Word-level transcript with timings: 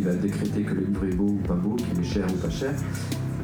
qui 0.00 0.06
va 0.06 0.14
décréter 0.14 0.62
que 0.62 0.74
le 0.74 0.80
livre 0.80 1.04
est 1.04 1.14
beau 1.14 1.28
ou 1.28 1.46
pas 1.46 1.54
beau, 1.54 1.76
qu'il 1.76 2.00
est 2.00 2.04
cher 2.04 2.24
ou 2.32 2.36
pas 2.38 2.48
cher. 2.48 2.72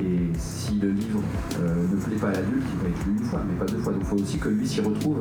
Et 0.01 0.39
si 0.39 0.79
le 0.81 0.91
livre 0.91 1.21
euh, 1.61 1.85
ne 1.91 1.97
plaît 1.97 2.17
pas 2.17 2.29
à 2.29 2.33
l'adulte, 2.33 2.65
il 2.73 2.83
va 2.83 2.89
être 2.89 3.07
lu 3.07 3.13
une 3.19 3.25
fois, 3.25 3.43
mais 3.47 3.59
pas 3.59 3.71
deux 3.71 3.79
fois. 3.79 3.93
Donc 3.93 4.03
il 4.03 4.09
faut 4.09 4.17
aussi 4.17 4.39
que 4.39 4.49
lui 4.49 4.67
s'y 4.67 4.81
retrouve. 4.81 5.19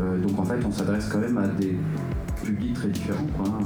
Euh, 0.00 0.20
donc 0.20 0.38
en 0.38 0.44
fait, 0.44 0.58
on 0.66 0.72
s'adresse 0.72 1.08
quand 1.08 1.20
même 1.20 1.38
à 1.38 1.46
des 1.46 1.76
publics 2.44 2.74
très 2.74 2.88
différents. 2.88 3.26
Hein. 3.44 3.60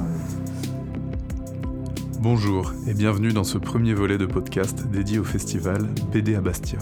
Bonjour 2.21 2.73
et 2.87 2.93
bienvenue 2.93 3.33
dans 3.33 3.43
ce 3.43 3.57
premier 3.57 3.95
volet 3.95 4.19
de 4.19 4.27
podcast 4.27 4.85
dédié 4.87 5.17
au 5.17 5.23
festival 5.23 5.87
BD 6.13 6.35
à 6.35 6.41
Bastia. 6.41 6.79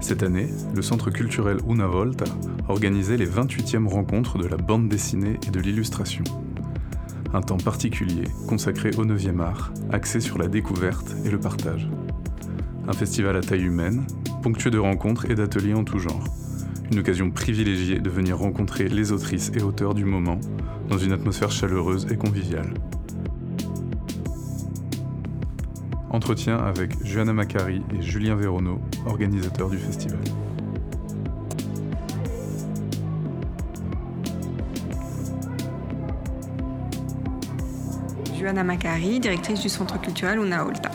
Cette 0.00 0.24
année, 0.24 0.48
le 0.74 0.82
Centre 0.82 1.10
culturel 1.10 1.58
Una 1.68 1.86
Volta 1.86 2.24
a 2.66 2.72
organisé 2.72 3.16
les 3.16 3.26
28e 3.26 3.86
rencontres 3.86 4.38
de 4.38 4.46
la 4.46 4.56
bande 4.56 4.88
dessinée 4.88 5.38
et 5.46 5.50
de 5.50 5.60
l'illustration. 5.60 6.24
Un 7.34 7.40
temps 7.40 7.56
particulier 7.56 8.28
consacré 8.46 8.90
au 8.96 9.04
9e 9.04 9.40
art, 9.40 9.72
axé 9.90 10.20
sur 10.20 10.38
la 10.38 10.46
découverte 10.46 11.16
et 11.24 11.30
le 11.30 11.40
partage. 11.40 11.88
Un 12.86 12.92
festival 12.92 13.36
à 13.36 13.40
taille 13.40 13.64
humaine, 13.64 14.06
ponctué 14.40 14.70
de 14.70 14.78
rencontres 14.78 15.28
et 15.28 15.34
d'ateliers 15.34 15.74
en 15.74 15.82
tout 15.82 15.98
genre. 15.98 16.22
Une 16.92 17.00
occasion 17.00 17.32
privilégiée 17.32 17.98
de 17.98 18.08
venir 18.08 18.38
rencontrer 18.38 18.88
les 18.88 19.10
autrices 19.10 19.50
et 19.52 19.62
auteurs 19.62 19.94
du 19.94 20.04
moment 20.04 20.38
dans 20.88 20.96
une 20.96 21.10
atmosphère 21.10 21.50
chaleureuse 21.50 22.06
et 22.08 22.16
conviviale. 22.16 22.72
Entretien 26.10 26.56
avec 26.58 27.04
Johanna 27.04 27.32
Macari 27.32 27.82
et 27.98 28.00
Julien 28.00 28.36
Véronneau, 28.36 28.78
organisateurs 29.06 29.70
du 29.70 29.78
festival. 29.78 30.20
Johanna 38.38 38.64
Macari, 38.64 39.20
directrice 39.20 39.60
du 39.60 39.68
Centre 39.68 40.00
culturel 40.00 40.38
Una 40.38 40.64
Volta. 40.64 40.90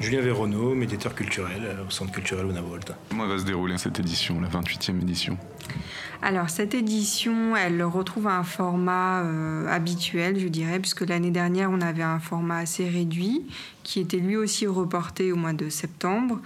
Julien 0.00 0.20
Véronneau, 0.20 0.74
médiateur 0.74 1.14
culturel 1.14 1.76
au 1.86 1.90
Centre 1.90 2.12
culturel 2.12 2.46
Una 2.46 2.60
Volta. 2.60 2.96
Comment 3.08 3.26
va 3.26 3.38
se 3.38 3.44
dérouler 3.44 3.78
cette 3.78 3.98
édition, 3.98 4.40
la 4.40 4.48
28e 4.48 5.00
édition? 5.00 5.38
Alors 6.22 6.48
cette 6.48 6.74
édition, 6.74 7.56
elle 7.56 7.82
retrouve 7.82 8.28
un 8.28 8.44
format 8.44 9.22
euh, 9.24 9.66
habituel, 9.68 10.38
je 10.38 10.48
dirais, 10.48 10.78
puisque 10.78 11.06
l'année 11.06 11.32
dernière, 11.32 11.70
on 11.70 11.80
avait 11.80 12.02
un 12.02 12.20
format 12.20 12.58
assez 12.58 12.88
réduit, 12.88 13.42
qui 13.82 14.00
était 14.00 14.18
lui 14.18 14.36
aussi 14.36 14.66
reporté 14.66 15.32
au 15.32 15.36
mois 15.36 15.52
de 15.52 15.68
septembre. 15.68 16.40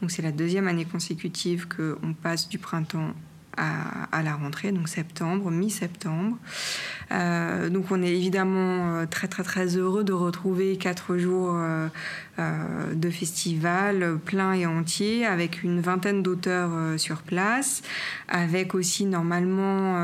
Donc 0.00 0.10
c'est 0.10 0.22
la 0.22 0.32
deuxième 0.32 0.66
année 0.66 0.84
consécutive 0.84 1.68
qu'on 1.68 2.12
passe 2.12 2.48
du 2.48 2.58
printemps 2.58 3.12
à, 3.56 4.22
la 4.22 4.34
rentrée, 4.34 4.72
donc 4.72 4.88
septembre, 4.88 5.50
mi-septembre. 5.50 6.36
Euh, 7.12 7.68
donc 7.68 7.86
on 7.90 8.02
est 8.02 8.12
évidemment 8.12 8.96
euh, 8.96 9.06
très 9.06 9.28
très 9.28 9.42
très 9.42 9.76
heureux 9.76 10.04
de 10.04 10.12
retrouver 10.12 10.76
quatre 10.76 11.16
jours 11.16 11.52
euh, 11.54 11.88
de 12.92 13.10
festival 13.10 14.18
plein 14.24 14.52
et 14.52 14.66
entier 14.66 15.24
avec 15.24 15.62
une 15.62 15.80
vingtaine 15.80 16.22
d'auteurs 16.22 16.98
sur 16.98 17.22
place, 17.22 17.82
avec 18.28 18.74
aussi 18.74 19.04
normalement, 19.04 19.96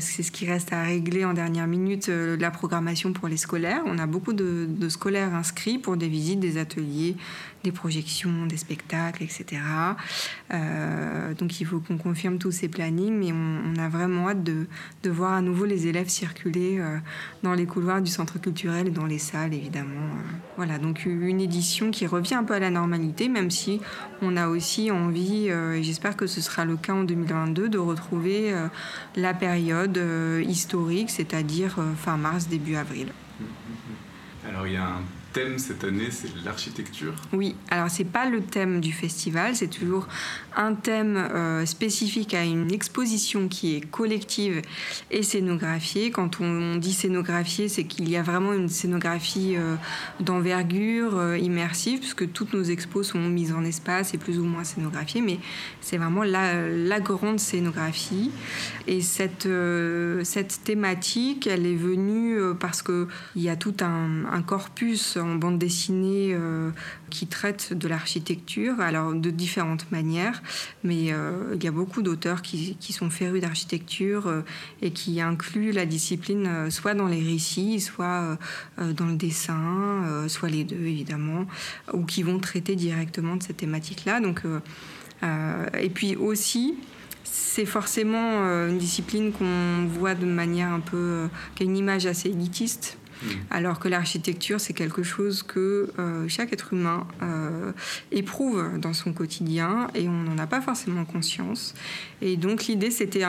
c'est 0.00 0.22
ce 0.22 0.32
qui 0.32 0.46
reste 0.46 0.72
à 0.72 0.82
régler 0.82 1.26
en 1.26 1.34
dernière 1.34 1.66
minute, 1.66 2.08
la 2.08 2.50
programmation 2.50 3.12
pour 3.12 3.28
les 3.28 3.36
scolaires. 3.36 3.82
On 3.84 3.98
a 3.98 4.06
beaucoup 4.06 4.32
de, 4.32 4.88
scolaires 4.88 5.34
inscrits 5.34 5.76
pour 5.76 5.98
des 5.98 6.08
visites, 6.08 6.40
des 6.40 6.56
ateliers, 6.56 7.14
des 7.62 7.72
projections, 7.72 8.46
des 8.46 8.56
spectacles, 8.56 9.22
etc. 9.22 9.60
Donc 11.38 11.60
il 11.60 11.66
faut 11.66 11.80
qu'on 11.80 11.98
confirme 11.98 12.38
tous 12.38 12.52
ces 12.52 12.68
plannings, 12.68 13.18
mais 13.18 13.32
on, 13.32 13.78
a 13.78 13.90
vraiment 13.90 14.30
hâte 14.30 14.42
de, 14.42 14.66
de, 15.02 15.10
voir 15.10 15.34
à 15.34 15.42
nouveau 15.42 15.66
les 15.66 15.88
élèves 15.88 16.08
circuler 16.08 16.35
euh, 16.44 16.98
dans 17.42 17.54
les 17.54 17.66
couloirs 17.66 18.02
du 18.02 18.10
centre 18.10 18.40
culturel 18.40 18.88
et 18.88 18.90
dans 18.90 19.06
les 19.06 19.18
salles, 19.18 19.54
évidemment. 19.54 20.06
Euh, 20.06 20.36
voilà, 20.56 20.78
donc 20.78 21.04
une 21.06 21.40
édition 21.40 21.90
qui 21.90 22.06
revient 22.06 22.34
un 22.34 22.44
peu 22.44 22.54
à 22.54 22.58
la 22.58 22.70
normalité, 22.70 23.28
même 23.28 23.50
si 23.50 23.80
on 24.22 24.36
a 24.36 24.48
aussi 24.48 24.90
envie, 24.90 25.48
et 25.48 25.82
j'espère 25.82 26.16
que 26.16 26.26
ce 26.26 26.40
sera 26.40 26.64
le 26.64 26.76
cas 26.76 26.94
en 26.94 27.04
2022, 27.04 27.68
de 27.68 27.78
retrouver 27.78 28.54
la 29.14 29.34
période 29.34 30.00
historique, 30.46 31.10
c'est-à-dire 31.10 31.76
fin 31.96 32.16
mars, 32.16 32.48
début 32.48 32.76
avril. 32.76 33.12
Alors 34.48 34.66
il 34.66 34.74
y 34.74 34.76
a 34.76 34.84
un 34.84 35.02
thème 35.36 35.58
cette 35.58 35.84
année, 35.84 36.10
c'est 36.10 36.30
l'architecture. 36.46 37.12
Oui, 37.34 37.56
alors 37.68 37.90
c'est 37.90 38.04
pas 38.04 38.24
le 38.24 38.40
thème 38.40 38.80
du 38.80 38.90
festival, 38.90 39.54
c'est 39.54 39.68
toujours 39.68 40.08
un 40.56 40.72
thème 40.72 41.18
euh, 41.18 41.66
spécifique 41.66 42.32
à 42.32 42.42
une 42.42 42.72
exposition 42.72 43.46
qui 43.46 43.76
est 43.76 43.80
collective 43.82 44.62
et 45.10 45.22
scénographiée. 45.22 46.10
Quand 46.10 46.40
on 46.40 46.76
dit 46.76 46.94
scénographiée, 46.94 47.68
c'est 47.68 47.84
qu'il 47.84 48.08
y 48.08 48.16
a 48.16 48.22
vraiment 48.22 48.54
une 48.54 48.70
scénographie 48.70 49.56
euh, 49.58 49.74
d'envergure 50.20 51.18
euh, 51.18 51.36
immersive, 51.36 51.98
puisque 51.98 52.32
toutes 52.32 52.54
nos 52.54 52.64
expos 52.64 53.06
sont 53.06 53.18
mises 53.18 53.52
en 53.52 53.62
espace 53.62 54.14
et 54.14 54.18
plus 54.18 54.38
ou 54.38 54.44
moins 54.44 54.64
scénographiées, 54.64 55.20
mais 55.20 55.38
c'est 55.82 55.98
vraiment 55.98 56.22
la, 56.22 57.00
grande 57.00 57.40
scénographie. 57.40 58.30
Et 58.86 59.02
cette, 59.02 59.48
cette 60.22 60.64
thématique, 60.64 61.46
elle 61.46 61.66
est 61.66 61.74
venue 61.74 62.38
parce 62.58 62.82
qu'il 62.82 63.06
y 63.36 63.50
a 63.50 63.56
tout 63.56 63.74
un, 63.80 64.24
un 64.32 64.42
corpus 64.42 65.18
bande 65.34 65.58
dessinée 65.58 66.30
euh, 66.32 66.70
qui 67.10 67.26
traite 67.26 67.72
de 67.72 67.88
l'architecture, 67.88 68.80
alors 68.80 69.12
de 69.12 69.30
différentes 69.30 69.90
manières, 69.90 70.42
mais 70.84 71.12
euh, 71.12 71.54
il 71.54 71.64
y 71.64 71.68
a 71.68 71.72
beaucoup 71.72 72.02
d'auteurs 72.02 72.42
qui, 72.42 72.76
sont 72.92 73.10
férus 73.10 73.42
d'architecture 73.42 74.28
euh, 74.28 74.42
et 74.80 74.90
qui 74.90 75.20
incluent 75.20 75.72
la 75.72 75.86
discipline 75.86 76.70
soit 76.70 76.94
dans 76.94 77.08
les 77.08 77.22
récits, 77.22 77.80
soit 77.80 78.38
dans 78.78 79.06
le 79.06 79.16
dessin, 79.16 80.26
soit 80.28 80.48
les 80.48 80.64
deux 80.64 80.86
évidemment, 80.86 81.46
ou 81.92 82.04
qui 82.04 82.22
vont 82.22 82.38
traiter 82.38 82.76
directement 82.76 83.36
de 83.36 83.42
cette 83.42 83.58
thématique-là. 83.58 84.20
Donc, 84.20 84.42
et 85.22 85.90
puis 85.90 86.16
aussi, 86.16 86.74
c'est 87.24 87.66
forcément 87.66 88.44
une 88.68 88.78
discipline 88.78 89.32
qu'on 89.32 89.86
voit 89.86 90.14
de 90.14 90.26
manière 90.26 90.68
un 90.68 90.80
peu, 90.80 91.28
qui 91.54 91.64
a 91.64 91.66
une 91.66 91.76
image 91.76 92.06
assez 92.06 92.28
élitiste 92.28 92.98
Mm. 93.22 93.26
Alors 93.50 93.78
que 93.78 93.88
l'architecture, 93.88 94.60
c'est 94.60 94.72
quelque 94.72 95.02
chose 95.02 95.42
que 95.42 95.90
euh, 95.98 96.28
chaque 96.28 96.52
être 96.52 96.72
humain 96.72 97.06
euh, 97.22 97.72
éprouve 98.12 98.78
dans 98.78 98.92
son 98.92 99.12
quotidien 99.12 99.88
et 99.94 100.08
on 100.08 100.22
n'en 100.22 100.38
a 100.38 100.46
pas 100.46 100.60
forcément 100.60 101.04
conscience. 101.04 101.74
Et 102.20 102.36
donc 102.36 102.66
l'idée, 102.66 102.90
c'était 102.90 103.24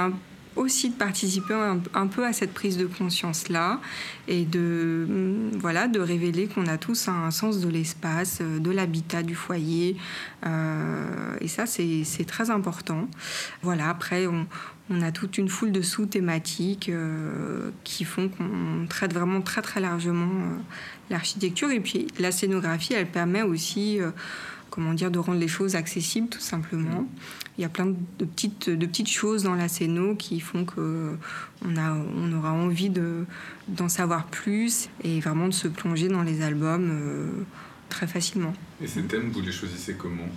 aussi 0.58 0.90
de 0.90 0.96
participer 0.96 1.54
un, 1.94 2.08
peu 2.08 2.26
à 2.26 2.34
cette 2.34 2.54
prise 2.54 2.78
de 2.78 2.86
conscience 2.86 3.50
là 3.50 3.80
et 4.28 4.46
de 4.46 5.06
mm, 5.08 5.58
voilà 5.60 5.88
de 5.88 6.00
révéler 6.00 6.48
qu'on 6.48 6.68
a 6.68 6.78
tous 6.78 7.08
un 7.08 7.32
sens 7.32 7.60
de 7.60 7.70
l'espace 7.70 8.40
euh, 8.42 8.60
de 8.60 8.72
l'habitat 8.72 9.24
du 9.24 9.36
foyer 9.36 9.98
et 11.42 11.48
ça 11.48 11.66
c'est 11.66 12.26
très 12.26 12.50
important 12.50 13.08
voilà 13.62 13.90
après 13.90 14.28
on, 14.28 15.02
a 15.02 15.12
toute 15.12 15.38
une 15.38 15.50
foule 15.50 15.72
de 15.72 15.82
sous-thématiques 15.82 16.90
euh, 16.90 17.72
qui 17.84 18.06
font 18.06 18.30
qu'on 18.30 18.86
traite 18.88 19.14
vraiment 19.14 19.42
très 19.42 19.62
très 19.62 19.82
largement 19.82 20.30
euh, 20.30 20.58
l'architecture. 21.10 21.72
Et 21.72 21.80
puis 21.80 22.08
la 22.20 22.32
scénographie, 22.32 22.94
elle 22.94 23.08
permet 23.08 23.42
aussi, 23.42 24.00
euh, 24.02 24.12
comment 24.70 24.94
dire, 24.94 25.12
de 25.12 25.20
rendre 25.20 25.40
les 25.40 25.48
choses 25.48 25.76
accessibles 25.76 26.30
tout 26.30 26.40
simplement. 26.40 27.08
Il 27.58 27.62
y 27.62 27.66
a 27.66 27.70
plein 27.70 27.88
de 27.88 28.26
petites, 28.26 29.10
choses 29.10 29.44
dans 29.44 29.56
la 29.56 29.68
scéno 29.68 30.16
qui 30.16 30.40
font 30.40 30.66
qu'on 30.66 31.18
on 31.66 32.34
aura 32.34 32.54
envie 32.54 32.92
d'en 33.68 33.90
savoir 33.90 34.28
plus 34.28 34.90
et 35.04 35.20
vraiment 35.20 35.48
de 35.48 35.54
se 35.54 35.68
plonger 35.68 36.08
dans 36.08 36.24
les 36.24 36.42
albums 36.42 37.46
très 37.90 38.06
facilement. 38.06 38.54
Et 38.82 38.88
ces 38.88 39.04
thèmes, 39.04 39.32
vous 39.32 39.42
les 39.42 39.52
choisissez 39.52 39.96
comment? 39.96 40.30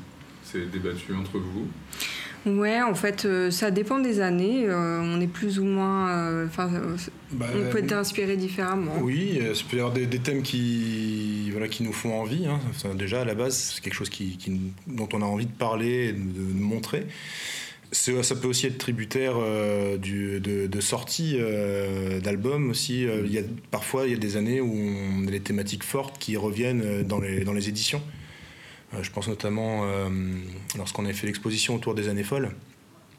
C'est 0.45 0.71
débattu 0.71 1.15
entre 1.15 1.39
vous? 1.39 1.69
Ouais, 2.47 2.81
en 2.81 2.95
fait, 2.95 3.27
euh, 3.27 3.51
ça 3.51 3.71
dépend 3.71 3.99
des 3.99 4.21
années. 4.21 4.65
Euh, 4.67 5.01
on 5.03 5.21
est 5.21 5.27
plus 5.27 5.59
ou 5.59 5.65
moins. 5.65 6.11
Euh, 6.11 6.47
enfin, 6.47 6.71
bah, 7.33 7.47
on 7.55 7.71
peut 7.71 7.79
être 7.79 7.93
inspiré 7.93 8.37
différemment. 8.37 8.95
Oui, 9.03 9.39
il 9.39 9.65
peut 9.69 9.77
y 9.77 9.81
avoir 9.81 9.93
des, 9.93 10.07
thèmes 10.07 10.43
qui, 10.43 11.51
voilà, 11.51 11.69
qui 11.69 11.83
nous 11.83 11.93
font 11.93 12.19
envie. 12.19 12.47
Hein. 12.47 12.61
déjà, 12.95 13.23
à 13.23 13.25
la 13.25 13.35
base, 13.35 13.57
c'est 13.57 13.83
quelque 13.83 13.95
chose 13.95 14.09
qui, 14.09 14.39
dont 14.87 15.09
on 15.13 15.21
a 15.21 15.27
envie 15.27 15.47
de 15.47 15.53
parler 15.53 16.09
et 16.09 16.13
de, 16.13 16.41
montrer. 16.55 17.07
Ça 17.93 18.37
peut 18.37 18.47
aussi 18.47 18.67
être 18.67 18.79
tributaire 18.79 19.35
du, 19.99 20.41
de, 20.41 20.69
de 20.69 20.81
sorties 20.81 21.39
d'albums 22.23 22.71
aussi. 22.71 23.03
Il 23.03 23.33
y 23.33 23.39
a, 23.39 23.43
parfois, 23.71 24.07
il 24.07 24.13
y 24.13 24.15
a 24.15 24.19
des 24.19 24.37
années 24.37 24.61
où 24.61 24.73
on 24.73 25.27
a 25.27 25.31
des 25.31 25.41
thématiques 25.41 25.85
fortes 25.85 26.17
qui 26.19 26.37
reviennent 26.37 27.03
dans 27.03 27.21
les, 27.21 27.45
dans 27.45 27.53
les 27.53 27.69
éditions. 27.69 28.01
Euh, 28.95 29.03
je 29.03 29.11
pense 29.11 29.29
notamment 29.29 29.83
euh, 29.85 30.09
lorsqu'on 30.77 31.05
avait 31.05 31.15
fait 31.15 31.27
l'exposition 31.27 31.75
autour 31.75 31.95
des 31.95 32.09
années 32.09 32.25
folles. 32.25 32.51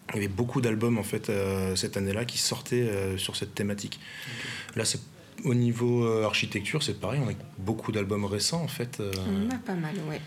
Il 0.10 0.16
y 0.16 0.18
avait 0.20 0.28
beaucoup 0.28 0.60
d'albums 0.60 0.98
en 0.98 1.04
fait 1.04 1.30
euh, 1.30 1.76
cette 1.76 1.96
année-là 1.96 2.26
qui 2.26 2.38
sortaient 2.38 3.18
sur 3.18 3.36
cette 3.36 3.56
thématique. 3.56 4.00
Là, 4.76 4.84
c'est 4.84 5.00
au 5.46 5.56
niveau 5.56 6.06
architecture, 6.24 6.84
c'est 6.84 7.00
pareil. 7.00 7.22
On 7.24 7.30
a 7.30 7.34
beaucoup 7.58 7.92
d'albums 7.92 8.26
récents 8.26 8.62
en 8.62 8.68
fait. 8.68 9.02
On 9.02 9.50
a 9.50 9.58
pas 9.58 9.76
mal, 9.76 9.96
ouais. 10.10 10.20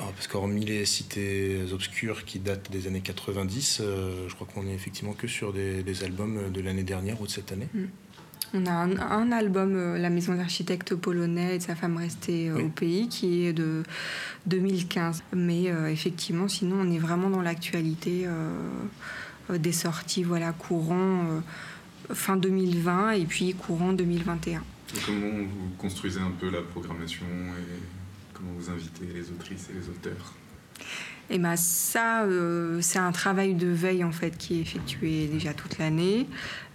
ah, 0.00 0.10
parce 0.12 0.26
qu'hormis 0.26 0.64
les 0.64 0.84
cités 0.86 1.60
obscures 1.72 2.24
qui 2.24 2.40
datent 2.40 2.70
des 2.70 2.88
années 2.88 3.00
90, 3.00 3.78
euh, 3.80 4.28
je 4.28 4.34
crois 4.34 4.46
qu'on 4.52 4.66
est 4.66 4.74
effectivement 4.74 5.12
que 5.12 5.28
sur 5.28 5.52
des, 5.52 6.04
albums 6.04 6.50
de 6.50 6.60
l'année 6.60 6.82
dernière 6.82 7.20
ou 7.20 7.26
de 7.26 7.30
cette 7.30 7.52
année. 7.52 7.68
Mm. 7.72 7.84
On 8.52 8.66
a 8.66 8.72
un, 8.72 9.32
album, 9.32 9.74
euh, 9.74 9.98
La 9.98 10.10
maison 10.10 10.34
d'architecte 10.34 10.94
polonais 10.94 11.56
et 11.56 11.58
de 11.58 11.62
sa 11.62 11.74
femme 11.74 11.96
restée 11.96 12.50
euh, 12.50 12.66
au 12.66 12.68
pays, 12.68 13.08
qui 13.08 13.46
est 13.46 13.52
de 13.52 13.82
2015. 14.46 15.22
Mais 15.34 15.64
effectivement, 15.90 16.48
sinon, 16.48 16.76
on 16.80 16.90
est 16.90 16.98
vraiment 16.98 17.30
dans 17.30 17.42
l'actualité 17.42 18.26
des 19.50 19.72
sorties 19.72 20.22
voilà, 20.22 20.52
courant 20.52 21.42
fin 22.12 22.36
2020 22.36 23.12
et 23.12 23.24
puis 23.24 23.54
courant 23.54 23.92
2021. 23.92 24.62
comment 25.06 25.26
vous 25.30 25.70
construisez 25.78 26.20
un 26.20 26.32
peu 26.38 26.50
la 26.50 26.60
programmation 26.60 27.24
et 27.26 27.80
Comment 28.34 28.50
vous 28.58 28.68
invitez 28.68 29.06
les 29.14 29.30
autrices 29.30 29.70
et 29.70 29.74
les 29.74 29.88
auteurs? 29.88 30.34
Et 31.30 31.36
eh 31.36 31.38
ben 31.38 31.56
ça, 31.56 32.24
euh, 32.24 32.82
c'est 32.82 32.98
un 32.98 33.10
travail 33.10 33.54
de 33.54 33.68
veille 33.68 34.04
en 34.04 34.12
fait 34.12 34.36
qui 34.36 34.58
est 34.58 34.60
effectué 34.60 35.26
déjà 35.26 35.54
toute 35.54 35.78
l'année 35.78 36.26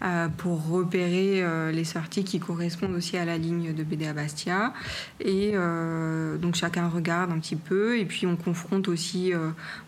euh, 0.01 0.27
pour 0.27 0.67
repérer 0.67 1.43
euh, 1.43 1.71
les 1.71 1.83
sorties 1.83 2.23
qui 2.23 2.39
correspondent 2.39 2.95
aussi 2.95 3.15
à 3.15 3.25
la 3.25 3.37
ligne 3.37 3.75
de 3.75 3.83
BD 3.83 4.07
à 4.07 4.13
Bastia. 4.13 4.73
Et 5.19 5.53
donc 6.41 6.55
chacun 6.55 6.89
regarde 6.89 7.31
un 7.31 7.37
petit 7.37 7.55
peu 7.55 7.99
et 7.99 8.05
puis 8.05 8.25
on 8.25 8.35
confronte 8.35 8.87
aussi 8.87 9.33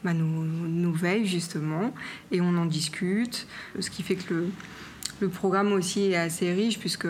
bah, 0.04 0.14
nos, 0.14 0.92
veilles 0.92 1.26
justement 1.26 1.92
et 2.32 2.40
on 2.40 2.56
en 2.56 2.66
discute. 2.66 3.48
Ce 3.80 3.90
qui 3.90 4.04
fait 4.04 4.16
que 4.16 4.46
le, 5.22 5.30
programme 5.30 5.72
aussi 5.74 6.12
est 6.12 6.18
assez 6.18 6.54
riche 6.54 6.78
puisque 6.78 7.08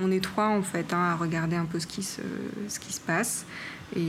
on 0.00 0.10
est 0.10 0.22
trois 0.22 0.48
en 0.48 0.62
fait 0.62 0.94
hein, 0.94 1.10
à 1.12 1.16
regarder 1.16 1.56
un 1.56 1.66
peu 1.66 1.78
ce 1.78 1.86
qui 1.86 2.02
se 2.02 3.00
passe. 3.06 3.44
Et 3.96 4.06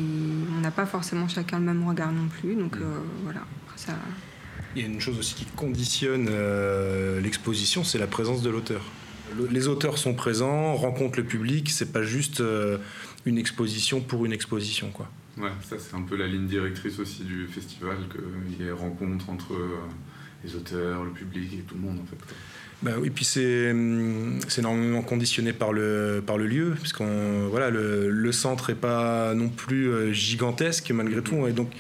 on 0.57 0.62
n'a 0.62 0.72
pas 0.72 0.86
forcément 0.86 1.27
chacun 1.27 1.60
le 1.60 1.66
même 1.66 1.88
regard 1.88 2.12
non 2.12 2.27
plus. 2.27 2.56
Donc 2.56 2.75
mm. 2.75 2.81
euh, 2.81 3.00
voilà, 3.24 3.42
ça. 3.75 3.94
Il 4.75 4.81
y 4.81 4.86
a 4.86 4.88
une 4.88 5.00
chose 5.00 5.18
aussi 5.19 5.36
qui 5.36 5.45
conditionne 5.45 6.27
euh, 6.30 7.22
l'exposition, 7.22 7.83
c'est 7.83 7.98
la 7.98 8.07
présence 8.07 8.42
de 8.42 8.50
l'auteur. 8.50 8.81
les 9.50 9.68
auteurs 9.68 9.98
sont 9.98 10.13
présents, 10.13 10.75
rencontrent 10.75 11.18
le 11.18 11.25
public, 11.25 11.69
c'est 11.69 11.94
pas 11.94 12.04
juste 12.04 12.42
euh, 12.42 12.77
une 13.25 13.38
exposition 13.38 14.01
pour 14.01 14.25
une 14.25 14.33
exposition. 14.33 14.89
Quoi. 14.89 15.10
Ouais, 15.38 15.51
ça 15.63 15.77
c'est 15.80 15.95
un 15.95 16.01
peu 16.01 16.18
la 16.18 16.27
ligne 16.27 16.48
directrice 16.48 17.00
aussi 17.00 17.24
du 17.24 17.48
festival, 17.48 17.95
qu'il 18.12 18.66
y 18.66 18.68
ait 18.68 18.72
rencontre 18.72 19.30
entre 19.30 19.54
les 20.44 20.56
auteurs, 20.56 21.04
le 21.04 21.12
public 21.12 21.66
tout 21.68 21.76
le 21.76 21.82
monde 21.82 22.00
en 22.04 22.06
fait. 22.06 22.18
Bah 22.84 22.92
oui, 23.00 23.10
puis 23.10 23.26
c'est 23.26 23.74
énormément 24.58 25.02
conditionné 25.02 25.54
par 25.54 25.72
le, 25.72 26.22
par 26.26 26.38
le 26.38 26.46
lieu, 26.46 26.76
parce 26.78 26.94
qu'on 26.94 27.48
voilà, 27.50 27.70
le, 27.70 28.10
le, 28.10 28.32
centre 28.32 28.70
n'est 28.70 28.76
pas 28.76 29.34
non 29.34 29.50
plus 29.50 29.90
euh, 29.90 30.12
gigantesque 30.12 30.92
malgré 30.92 31.22
tout. 31.22 31.48
Et 31.48 31.54
donc, 31.54 31.72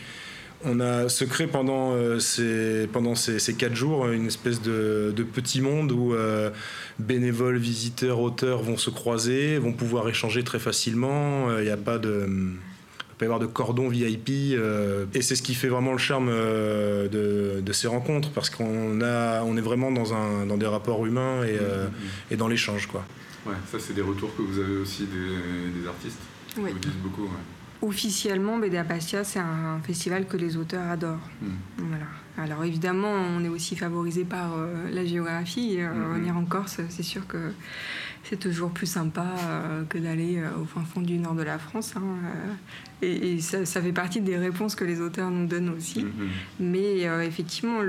on 0.63 0.79
a 0.79 1.09
se 1.09 1.25
crée 1.25 1.47
pendant, 1.47 1.91
euh, 1.93 2.17
ces, 2.19 2.87
pendant 2.91 3.13
ces, 3.13 3.53
quatre 3.53 3.75
jours 3.75 4.07
une 4.07 4.27
espèce 4.27 4.61
de, 4.61 5.13
petit 5.33 5.61
monde 5.61 5.91
où 5.91 6.13
euh, 6.13 6.49
bénévoles, 6.97 7.57
visiteurs, 7.57 8.19
auteurs 8.19 8.63
vont 8.63 8.77
se 8.77 8.89
croiser, 8.89 9.57
vont 9.59 9.73
pouvoir 9.73 10.07
échanger 10.09 10.43
très 10.43 10.59
facilement. 10.59 11.55
Il 11.59 11.65
n'y 11.65 11.69
a 11.69 11.77
pas 11.77 11.97
de 11.99 12.27
il 12.27 12.74
peut 13.17 13.25
y 13.25 13.27
avoir 13.27 13.39
de 13.39 13.45
cordons 13.45 13.89
VIP. 13.89 14.29
Euh, 14.29 15.05
et 15.13 15.21
c'est 15.21 15.35
ce 15.35 15.43
qui 15.43 15.53
fait 15.53 15.67
vraiment 15.67 15.91
le 15.91 15.97
charme 15.97 16.29
euh, 16.29 17.61
de, 17.61 17.73
ces 17.73 17.87
rencontres, 17.87 18.31
parce 18.31 18.49
qu'on 18.49 19.01
a, 19.01 19.43
on 19.43 19.57
est 19.57 19.61
vraiment 19.61 19.91
dans, 19.91 20.13
un, 20.13 20.45
dans 20.45 20.57
des 20.57 20.65
rapports 20.65 21.05
humains 21.05 21.43
et, 21.43 21.57
euh, 21.59 21.87
mm-hmm. 21.87 22.33
et 22.33 22.37
dans 22.37 22.47
l'échange. 22.47 22.87
Quoi. 22.87 23.03
Ouais, 23.45 23.55
ça, 23.69 23.79
c'est 23.79 23.93
des 23.93 24.01
retours 24.01 24.35
que 24.35 24.41
vous 24.41 24.59
avez 24.59 24.77
aussi 24.77 25.03
des, 25.03 25.79
des 25.81 25.87
artistes 25.87 26.19
oui. 26.57 26.71
vous 26.71 26.79
disent 26.79 26.91
beaucoup. 27.03 27.29
Officiellement, 27.81 28.57
BD 28.57 28.81
Bastia, 28.83 29.25
c'est 29.25 29.39
un 29.39 29.79
festival 29.83 30.25
que 30.25 30.37
les 30.37 30.55
auteurs 30.55 30.89
adorent. 30.89 31.29
Mm. 31.41 31.47
Voilà. 31.77 32.05
Alors 32.37 32.63
évidemment, 32.63 33.13
on 33.13 33.43
est 33.43 33.49
aussi 33.49 33.75
favorisé 33.75 34.23
par 34.23 34.51
la 34.91 35.05
géographie. 35.05 35.77
Mm-hmm. 35.77 36.13
Venir 36.15 36.37
en 36.37 36.45
Corse, 36.45 36.79
c'est 36.89 37.03
sûr 37.03 37.27
que 37.27 37.51
c'est 38.23 38.39
toujours 38.39 38.71
plus 38.71 38.87
sympa 38.87 39.25
que 39.89 39.97
d'aller 39.97 40.41
au 40.59 40.65
fin 40.65 40.81
fond 40.83 41.01
du 41.01 41.17
nord 41.17 41.35
de 41.35 41.43
la 41.43 41.59
France. 41.59 41.93
Hein, 41.95 42.01
et, 43.01 43.39
ça, 43.41 43.65
fait 43.65 43.91
partie 43.91 44.21
des 44.21 44.37
réponses 44.37 44.75
que 44.75 44.85
les 44.85 45.01
auteurs 45.01 45.29
nous 45.29 45.47
donnent 45.47 45.69
aussi. 45.69 46.03
Mm-hmm. 46.03 46.27
Mais 46.59 47.07
euh, 47.07 47.21
effectivement, 47.21 47.79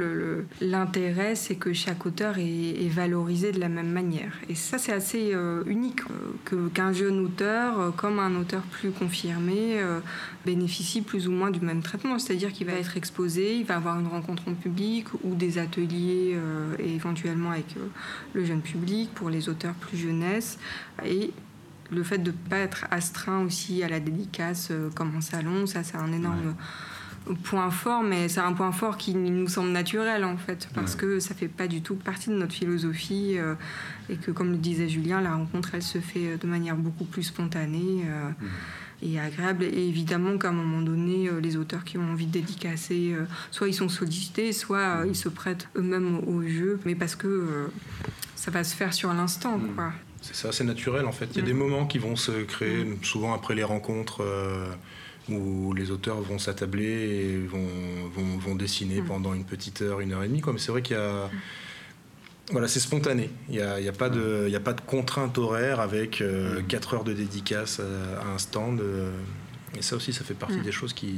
l'intérêt, 0.61 1.35
c'est 1.35 1.55
que 1.55 1.73
chaque 1.73 2.07
auteur 2.07 2.37
est, 2.39 2.89
valorisé 2.89 3.53
de 3.53 3.61
la 3.61 3.69
même 3.69 3.91
manière. 3.91 4.33
Et 4.49 4.55
ça, 4.55 4.79
c'est 4.79 4.93
assez 4.93 5.35
euh, 5.35 5.63
unique 5.67 6.01
euh, 6.53 6.69
qu'un 6.73 6.93
jeune 6.93 7.21
auteur, 7.21 7.95
comme 7.97 8.19
un 8.19 8.35
auteur 8.37 8.63
plus 8.63 8.91
confirmé, 8.91 9.81
bénéficie 10.45 11.03
plus 11.03 11.29
ou 11.29 11.33
moins 11.33 11.51
du 11.51 11.61
même 11.61 11.83
traitement. 11.83 12.19
C'est-à-dire 12.19 12.53
qu'il 12.53 12.67
va 12.67 12.75
être 12.75 12.97
exposé, 12.97 13.57
il 13.57 13.65
va 13.65 13.77
avoir 13.77 13.99
une 13.99 14.07
rencontre 14.07 14.45
en 14.49 14.55
public 14.55 15.07
ou 15.25 15.35
des 15.35 15.59
ateliers 15.59 16.37
éventuellement 16.79 17.51
avec 17.51 17.75
le 18.33 18.45
jeune 18.45 18.63
public 18.63 19.11
pour 19.15 19.31
les 19.31 19.49
auteurs 19.49 19.75
plus 19.75 19.99
jeunesse. 19.99 20.59
Et 21.05 21.31
le 21.91 22.03
fait 22.03 22.19
de 22.19 22.31
ne 22.31 22.37
pas 22.51 22.59
être 22.59 22.87
astreint 22.91 23.41
aussi 23.41 23.83
à 23.83 23.89
la 23.89 24.01
dédicace 24.01 24.69
euh, 24.71 24.91
comme 24.95 25.17
en 25.17 25.21
salon, 25.21 25.67
ça 25.67 25.83
c'est 25.83 25.97
un 25.97 26.13
énorme 26.13 26.55
point 27.43 27.71
fort, 27.71 28.03
mais 28.03 28.29
c'est 28.29 28.41
un 28.41 28.53
point 28.53 28.71
fort 28.71 28.97
qui 28.97 29.15
nous 29.15 29.49
semble 29.49 29.71
naturel 29.71 30.25
en 30.25 30.37
fait, 30.37 30.69
parce 30.75 30.95
que 30.95 31.19
ça 31.19 31.35
fait 31.35 31.49
pas 31.49 31.67
du 31.67 31.83
tout 31.83 31.97
partie 31.97 32.31
de 32.31 32.37
notre 32.37 32.53
philosophie 32.53 33.35
euh, 33.37 33.55
et 34.09 34.17
que 34.17 34.31
comme 34.31 34.53
le 34.53 34.59
disait 34.59 34.89
Julien, 34.89 35.21
la 35.21 35.35
rencontre 35.35 35.71
elle 35.75 35.83
se 35.83 35.99
fait 35.99 36.35
euh, 36.35 36.37
de 36.37 36.47
manière 36.47 36.77
beaucoup 36.77 37.05
plus 37.05 37.25
spontanée. 37.25 38.05
Et 39.03 39.21
agréable. 39.21 39.65
Et 39.65 39.89
évidemment 39.89 40.39
qu'à 40.39 40.49
un 40.49 40.53
moment 40.53 40.81
donné, 40.81 41.29
les 41.43 41.59
auteurs 41.59 41.85
qui 41.85 41.99
ont 41.99 42.13
envie 42.13 42.25
de 42.25 42.33
dédicacer, 42.33 43.15
soit 43.51 43.69
ils 43.69 43.75
sont 43.75 43.91
sollicités, 43.91 44.55
soit 44.55 45.05
ils 45.07 45.15
se 45.15 45.29
prêtent 45.29 45.69
eux-mêmes 45.77 46.21
au 46.27 46.41
jeu, 46.41 46.81
mais 46.87 46.95
parce 46.95 47.15
que 47.15 47.69
ça 48.37 48.51
va 48.51 48.65
se 48.65 48.75
faire 48.75 48.95
sur 48.95 49.13
l'instant. 49.13 49.61
quoi. 49.75 49.93
C'est 50.23 50.49
assez 50.49 50.65
naturel 50.65 51.07
en 51.07 51.13
fait. 51.13 51.29
Il 51.33 51.39
y 51.39 51.43
a 51.43 51.45
des 51.45 51.53
mm. 51.53 51.59
moments 51.59 51.87
qui 51.87 51.99
vont 51.99 52.17
se 52.17 52.43
créer, 52.43 52.85
mm. 52.85 53.05
souvent 53.05 53.35
après 53.35 53.55
les 53.55 53.65
rencontres, 53.65 54.23
euh, 54.23 54.67
où 55.29 55.73
les 55.73 55.91
auteurs 55.91 56.21
vont 56.21 56.39
s'attabler 56.39 56.85
et 56.85 57.37
vont, 57.47 57.69
vont, 58.15 58.39
vont 58.39 58.55
dessiner 58.55 59.01
mm. 59.03 59.07
pendant 59.07 59.35
une 59.35 59.45
petite 59.45 59.83
heure, 59.83 60.01
une 60.01 60.13
heure 60.13 60.23
et 60.23 60.29
demie. 60.29 60.41
Quoi. 60.41 60.53
Mais 60.53 60.59
c'est 60.59 60.73
vrai 60.73 60.83
qu'il 60.83 60.97
y 60.97 61.01
a. 61.01 61.31
Voilà, 62.53 62.69
c'est 62.69 62.79
spontané. 62.81 63.29
Il 63.49 63.57
n'y 63.57 63.61
a, 63.61 63.81
y 63.81 63.89
a, 63.89 63.93
pas 63.93 64.09
de, 64.09 64.49
a 64.55 64.61
pas 64.61 64.73
de 64.73 64.81
contrainte 64.81 65.37
horaire 65.37 65.81
avec 65.81 66.21
euh, 66.21 66.63
4 66.69 66.95
heures 66.95 67.05
de 67.05 67.13
dédicace 67.13 67.81
à, 67.81 68.35
un 68.35 68.39
stand. 68.39 68.81
Euh, 68.81 69.11
et 69.77 69.83
ça 69.83 69.97
aussi, 69.97 70.13
ça 70.13 70.23
fait 70.23 70.35
partie 70.35 70.61
des 70.61 70.71
choses 70.71 70.93
qui, 70.93 71.17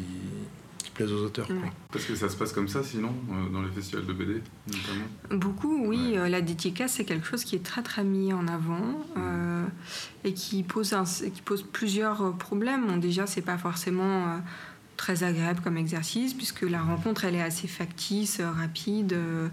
aux 1.05 1.25
auteurs. 1.25 1.49
Parce 1.93 2.05
que 2.05 2.14
ça 2.14 2.28
se 2.28 2.37
passe 2.37 2.52
comme 2.52 2.69
ça 2.69 2.83
sinon, 2.83 3.14
euh, 3.31 3.52
dans 3.52 3.62
les 3.62 3.71
festivals 3.71 4.07
de 4.07 4.12
BD 4.12 4.43
notamment 4.67 5.07
Beaucoup, 5.31 5.87
oui. 5.87 6.17
Euh, 6.17 6.28
la 6.28 6.40
dédicace, 6.40 6.95
c'est 6.95 7.05
quelque 7.05 7.26
chose 7.26 7.45
qui 7.45 7.57
est 7.57 7.64
très 7.64 7.83
très 7.83 8.05
mis 8.05 8.33
en 8.33 8.47
avant 8.49 9.05
euh, 9.17 9.64
et 10.25 10.33
qui 10.33 10.62
pose, 10.62 10.95
qui 11.35 11.43
pose 11.43 11.64
plusieurs 11.73 12.35
problèmes. 12.37 12.87
Bon, 12.87 12.97
déjà, 12.97 13.26
c'est 13.26 13.43
pas 13.43 13.59
forcément 13.59 14.40
très 14.99 15.23
agréable 15.23 15.61
comme 15.62 15.78
exercice 15.78 16.35
puisque 16.35 16.62
la 16.62 16.83
rencontre 16.83 17.25
elle 17.25 17.37
est 17.37 17.43
assez 17.43 17.69
factice, 17.69 18.43
rapide 18.43 19.14
euh, 19.14 19.49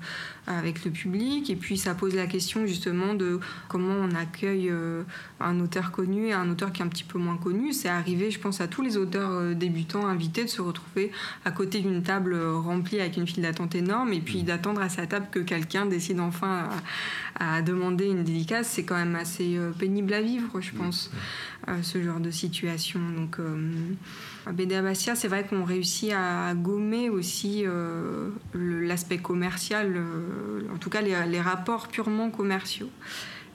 avec 0.48 0.86
le 0.86 0.92
public 0.92 1.50
et 1.50 1.56
puis 1.56 1.78
ça 1.78 1.96
pose 1.96 2.16
la 2.16 2.28
question 2.28 2.66
justement 2.66 3.14
de 3.14 3.40
comment 3.68 3.94
on 3.94 4.16
accueille 4.16 4.70
euh, 4.70 5.04
un 5.40 5.60
auteur 5.60 5.92
connu 5.92 6.28
et 6.28 6.34
un 6.34 6.50
auteur 6.50 6.72
qui 6.72 6.82
est 6.82 6.86
un 6.86 6.90
petit 6.90 7.04
peu 7.04 7.18
moins 7.18 7.38
connu. 7.38 7.74
C'est 7.74 7.90
arrivé 7.90 8.32
je 8.32 8.40
pense 8.40 8.62
à 8.62 8.68
tous 8.68 8.82
les 8.82 8.98
auteurs 8.98 9.32
euh, 9.32 9.54
débutants 9.54 10.08
invités 10.08 10.44
de 10.44 10.50
se 10.50 10.62
retrouver 10.62 11.12
à 11.46 11.52
côté 11.52 11.80
d'une 11.80 12.04
table 12.04 12.36
remplie 12.36 13.00
avec 13.00 13.18
une 13.18 13.28
file 13.28 13.44
d'attente 13.44 13.76
énorme 13.76 14.14
et 14.14 14.22
puis 14.22 14.42
mmh. 14.42 14.46
d'attendre 14.46 14.82
à 14.82 14.90
sa 14.90 15.08
table 15.08 15.28
que 15.32 15.40
quelqu'un 15.40 15.86
décide 15.86 16.20
enfin 16.20 16.70
à, 17.40 17.62
demander 17.62 18.06
une 18.06 18.24
dédicace. 18.24 18.68
C'est 18.68 18.84
quand 18.84 18.96
même 18.96 19.16
assez 19.16 19.58
pénible 19.80 20.14
à 20.14 20.22
vivre 20.22 20.62
je 20.62 20.72
mmh. 20.72 20.78
pense 20.78 21.12
ce 21.82 22.02
genre 22.02 22.20
de 22.20 22.32
situation. 22.32 23.00
Donc 23.16 23.40
à 24.48 24.52
BD 24.52 24.80
Bastia, 24.80 25.16
c'est 25.16 25.28
vrai 25.28 25.44
qu'on 25.44 25.64
réussit 25.64 26.12
à 26.14 26.54
gommer 26.54 27.10
aussi 27.10 27.64
euh, 27.66 28.30
l'aspect 28.54 29.18
commercial, 29.18 29.94
euh, 29.96 30.35
en 30.74 30.78
tout 30.78 30.90
cas 30.90 31.02
les, 31.02 31.42
rapports 31.42 31.88
purement 31.88 32.30
commerciaux. 32.30 32.90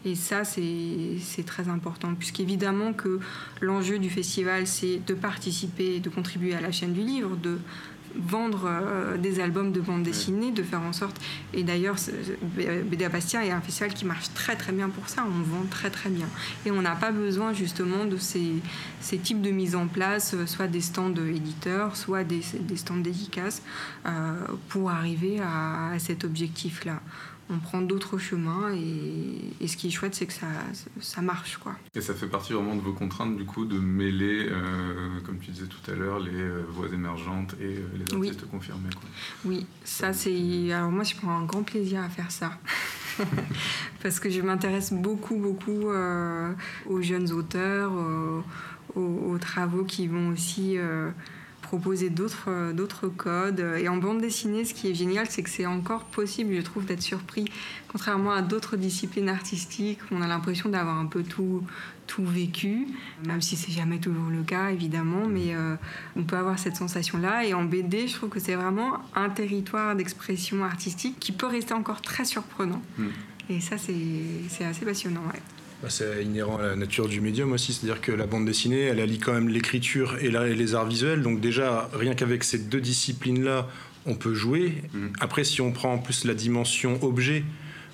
Et 0.04 0.14
ça, 0.14 0.44
c'est 0.44 1.44
très 1.44 1.68
important, 1.68 2.14
puisqu'évidemment 2.14 2.92
que 2.94 3.20
l'enjeu 3.60 3.98
du 3.98 4.08
festival, 4.08 4.66
c'est 4.66 5.00
de 5.06 5.14
participer, 5.14 6.00
de 6.00 6.08
contribuer 6.08 6.54
à 6.54 6.60
la 6.60 6.72
chaîne 6.72 6.94
du 6.94 7.02
livre, 7.02 7.36
de 7.36 7.58
vendre 8.16 8.64
euh, 8.66 9.16
des 9.16 9.40
albums 9.40 9.72
de 9.72 9.80
bande 9.80 10.02
dessinée, 10.02 10.50
de 10.50 10.62
faire 10.62 10.82
en 10.82 10.92
sorte. 10.92 11.20
Et 11.54 11.62
d'ailleurs, 11.62 11.96
BD 12.56 13.08
Bastia 13.08 13.44
est 13.44 13.50
un 13.50 13.60
festival 13.60 13.94
qui 13.94 14.04
marche 14.04 14.32
très 14.34 14.56
très 14.56 14.72
bien 14.72 14.88
pour 14.88 15.08
ça. 15.08 15.24
On 15.26 15.42
vend 15.42 15.64
très 15.70 15.90
très 15.90 16.10
bien. 16.10 16.26
Et 16.66 16.70
on 16.70 16.82
n'a 16.82 16.96
pas 16.96 17.12
besoin 17.12 17.52
justement 17.52 18.04
de 18.04 18.16
ces, 18.16 18.54
ces, 19.00 19.18
types 19.18 19.42
de 19.42 19.50
mise 19.50 19.74
en 19.74 19.86
place, 19.86 20.34
euh, 20.34 20.46
soit 20.46 20.66
des 20.66 20.80
stands 20.80 21.14
éditeurs, 21.14 21.96
soit 21.96 22.24
des, 22.24 22.40
des 22.60 22.76
stands 22.76 22.96
dédicaces, 22.96 23.62
euh, 24.06 24.34
pour 24.68 24.90
arriver 24.90 25.40
à, 25.40 25.98
cet 25.98 26.24
objectif-là. 26.24 27.00
On 27.50 27.58
prend 27.58 27.80
d'autres 27.82 28.18
chemins 28.18 28.72
et, 28.72 29.66
ce 29.66 29.76
qui 29.76 29.88
est 29.88 29.90
chouette 29.90 30.14
c'est 30.14 30.26
que 30.26 30.32
ça, 30.32 30.46
ça 31.00 31.20
marche 31.20 31.58
quoi. 31.58 31.74
Et 31.94 32.00
ça 32.00 32.14
fait 32.14 32.26
partie 32.26 32.52
vraiment 32.52 32.74
de 32.74 32.80
vos 32.80 32.92
contraintes 32.92 33.36
du 33.36 33.44
coup 33.44 33.64
de 33.64 33.78
mêler, 33.78 34.48
euh, 34.50 35.20
comme 35.24 35.38
tu 35.38 35.50
disais 35.50 35.66
tout 35.66 35.90
à 35.90 35.94
l'heure, 35.94 36.20
les 36.20 36.32
euh, 36.32 36.64
voix 36.68 36.88
émergentes 36.88 37.54
et 37.60 37.76
euh, 37.76 37.88
les 37.96 38.14
artistes 38.14 38.48
confirmés. 38.50 38.90
Quoi. 38.92 39.08
Oui, 39.44 39.66
ça 39.84 40.12
c'est. 40.12 40.72
Alors 40.72 40.90
moi 40.90 41.04
je 41.04 41.14
prends 41.16 41.36
un 41.36 41.44
grand 41.44 41.62
plaisir 41.62 42.02
à 42.02 42.08
faire 42.08 42.30
ça. 42.30 42.52
Parce 44.02 44.18
que 44.20 44.30
je 44.30 44.40
m'intéresse 44.40 44.92
beaucoup, 44.92 45.36
beaucoup 45.36 45.88
aux 46.86 47.02
jeunes 47.02 47.30
auteurs, 47.32 47.92
aux, 48.96 49.38
travaux 49.38 49.84
qui 49.84 50.06
vont 50.06 50.28
aussi 50.28 50.78
proposer 51.70 52.10
d'autres 52.10 52.48
euh, 52.48 52.72
d'autres 52.72 53.06
codes. 53.06 53.64
Et 53.78 53.88
en 53.88 53.96
bande 53.96 54.20
dessinée, 54.20 54.64
ce 54.64 54.74
qui 54.74 54.90
est 54.90 54.94
génial, 54.94 55.26
c'est 55.30 55.44
que 55.44 55.50
c'est 55.50 55.66
encore 55.66 56.04
possible, 56.04 56.52
je 56.56 56.62
trouve, 56.62 56.84
d'être 56.84 57.02
surpris. 57.02 57.44
Contrairement 57.86 58.32
à 58.32 58.42
d'autres 58.42 58.76
disciplines 58.76 59.28
artistiques, 59.28 60.00
on 60.10 60.20
a 60.20 60.26
l'impression 60.26 60.68
d'avoir 60.68 60.98
un 60.98 61.06
peu 61.06 61.22
tout, 61.22 61.62
tout 62.08 62.24
vécu, 62.24 62.88
même 63.24 63.40
si 63.40 63.54
c'est 63.54 63.70
jamais 63.70 63.98
toujours 63.98 64.30
le 64.30 64.42
cas, 64.42 64.70
évidemment, 64.70 65.28
mais 65.28 65.54
euh, 65.54 65.76
on 66.16 66.24
peut 66.24 66.36
avoir 66.36 66.58
cette 66.58 66.74
sensation-là. 66.74 67.44
Et 67.44 67.54
en 67.54 67.62
BD, 67.62 68.08
je 68.08 68.14
trouve 68.16 68.30
que 68.30 68.40
c'est 68.40 68.56
vraiment 68.56 68.98
un 69.14 69.28
territoire 69.28 69.94
d'expression 69.94 70.64
artistique 70.64 71.20
qui 71.20 71.30
peut 71.30 71.46
rester 71.46 71.74
encore 71.74 72.02
très 72.02 72.24
surprenant. 72.24 72.82
Mm. 72.98 73.06
Et 73.50 73.60
ça, 73.60 73.76
c'est 73.78 74.64
assez 74.64 74.84
passionnant. 74.84 75.22
Ouais. 75.32 75.40
Bah, 75.82 75.88
c'est 75.88 76.22
inhérent 76.24 76.58
à 76.58 76.62
la 76.62 76.76
nature 76.76 77.08
du 77.08 77.20
médium 77.20 77.52
aussi, 77.52 77.72
c'est-à-dire 77.72 78.02
que 78.02 78.12
la 78.12 78.26
bande 78.26 78.44
dessinée, 78.44 78.82
elle 78.82 79.00
allie 79.00 79.18
quand 79.18 79.32
même 79.32 79.48
l'écriture 79.48 80.16
et, 80.20 80.30
les 80.30 80.74
arts 80.74 80.86
visuels. 80.86 81.22
Donc 81.22 81.40
déjà, 81.40 81.88
rien 81.94 82.14
qu'avec 82.14 82.44
ces 82.44 82.58
deux 82.58 82.80
disciplines-là, 82.80 83.66
on 84.04 84.14
peut 84.14 84.34
jouer. 84.34 84.82
Mm. 84.92 85.06
Après, 85.20 85.44
si 85.44 85.60
on 85.62 85.72
prend 85.72 85.94
en 85.94 85.98
plus 85.98 86.24
la 86.24 86.34
dimension 86.34 87.02
objet, 87.02 87.44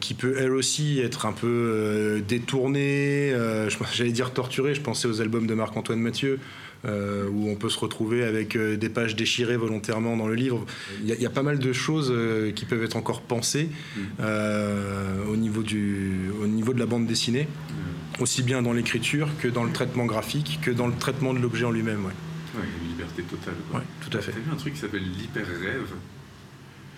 qui 0.01 0.15
peut 0.15 0.37
elle 0.39 0.53
aussi 0.53 1.01
être 1.01 1.27
un 1.27 1.33
peu 1.33 1.47
euh, 1.47 2.21
détournée, 2.21 3.33
euh, 3.33 3.69
j'allais 3.93 4.13
dire 4.13 4.33
torturée, 4.33 4.75
je 4.75 4.81
pensais 4.81 5.07
aux 5.09 5.21
albums 5.21 5.47
de 5.47 5.55
Marc-Antoine 5.55 6.01
Mathieu, 6.01 6.39
euh, 6.87 7.29
où 7.29 7.49
on 7.49 7.57
peut 7.57 7.69
se 7.69 7.79
retrouver 7.79 8.25
avec 8.25 8.57
des 8.57 8.89
pages 8.89 9.17
déchirées 9.17 9.57
volontairement 9.57 10.17
dans 10.17 10.29
le 10.29 10.35
livre. 10.35 10.65
Il 11.03 11.09
y, 11.09 11.27
a 11.27 11.31
pas 11.31 11.43
mal 11.43 11.59
de 11.59 11.73
choses 11.73 12.13
qui 12.55 12.65
peuvent 12.65 12.85
être 12.85 12.97
encore 12.97 13.23
pensées 13.23 13.69
au, 14.19 15.37
niveau 15.37 15.63
du, 15.63 16.31
au 16.43 16.47
niveau 16.47 16.73
de 16.73 16.79
la 16.79 16.87
bande 16.87 17.07
dessinée 17.07 17.49
aussi 18.21 18.43
bien 18.43 18.63
dans 18.63 18.73
l'écriture 18.73 19.29
que 19.41 19.49
dans 19.49 19.65
le 19.65 19.73
traitement 19.73 20.07
graphique, 20.07 20.61
que 20.63 20.71
dans 20.71 20.87
le 20.87 20.95
traitement 20.95 21.35
de 21.35 21.39
l'objet 21.39 21.65
en 21.65 21.71
lui-même. 21.71 22.05
Ouais. 22.05 22.13
ouais, 22.61 22.67
une 22.83 22.89
liberté 22.89 23.23
totale. 23.23 23.55
Ouais, 23.73 23.81
tout 24.01 24.17
à 24.17 24.21
fait. 24.21 24.33
T'as 24.33 24.39
vu 24.39 24.51
un 24.53 24.57
truc 24.57 24.75
qui 24.75 24.81
s'appelle 24.81 25.03
l'hyper-rêve 25.03 25.95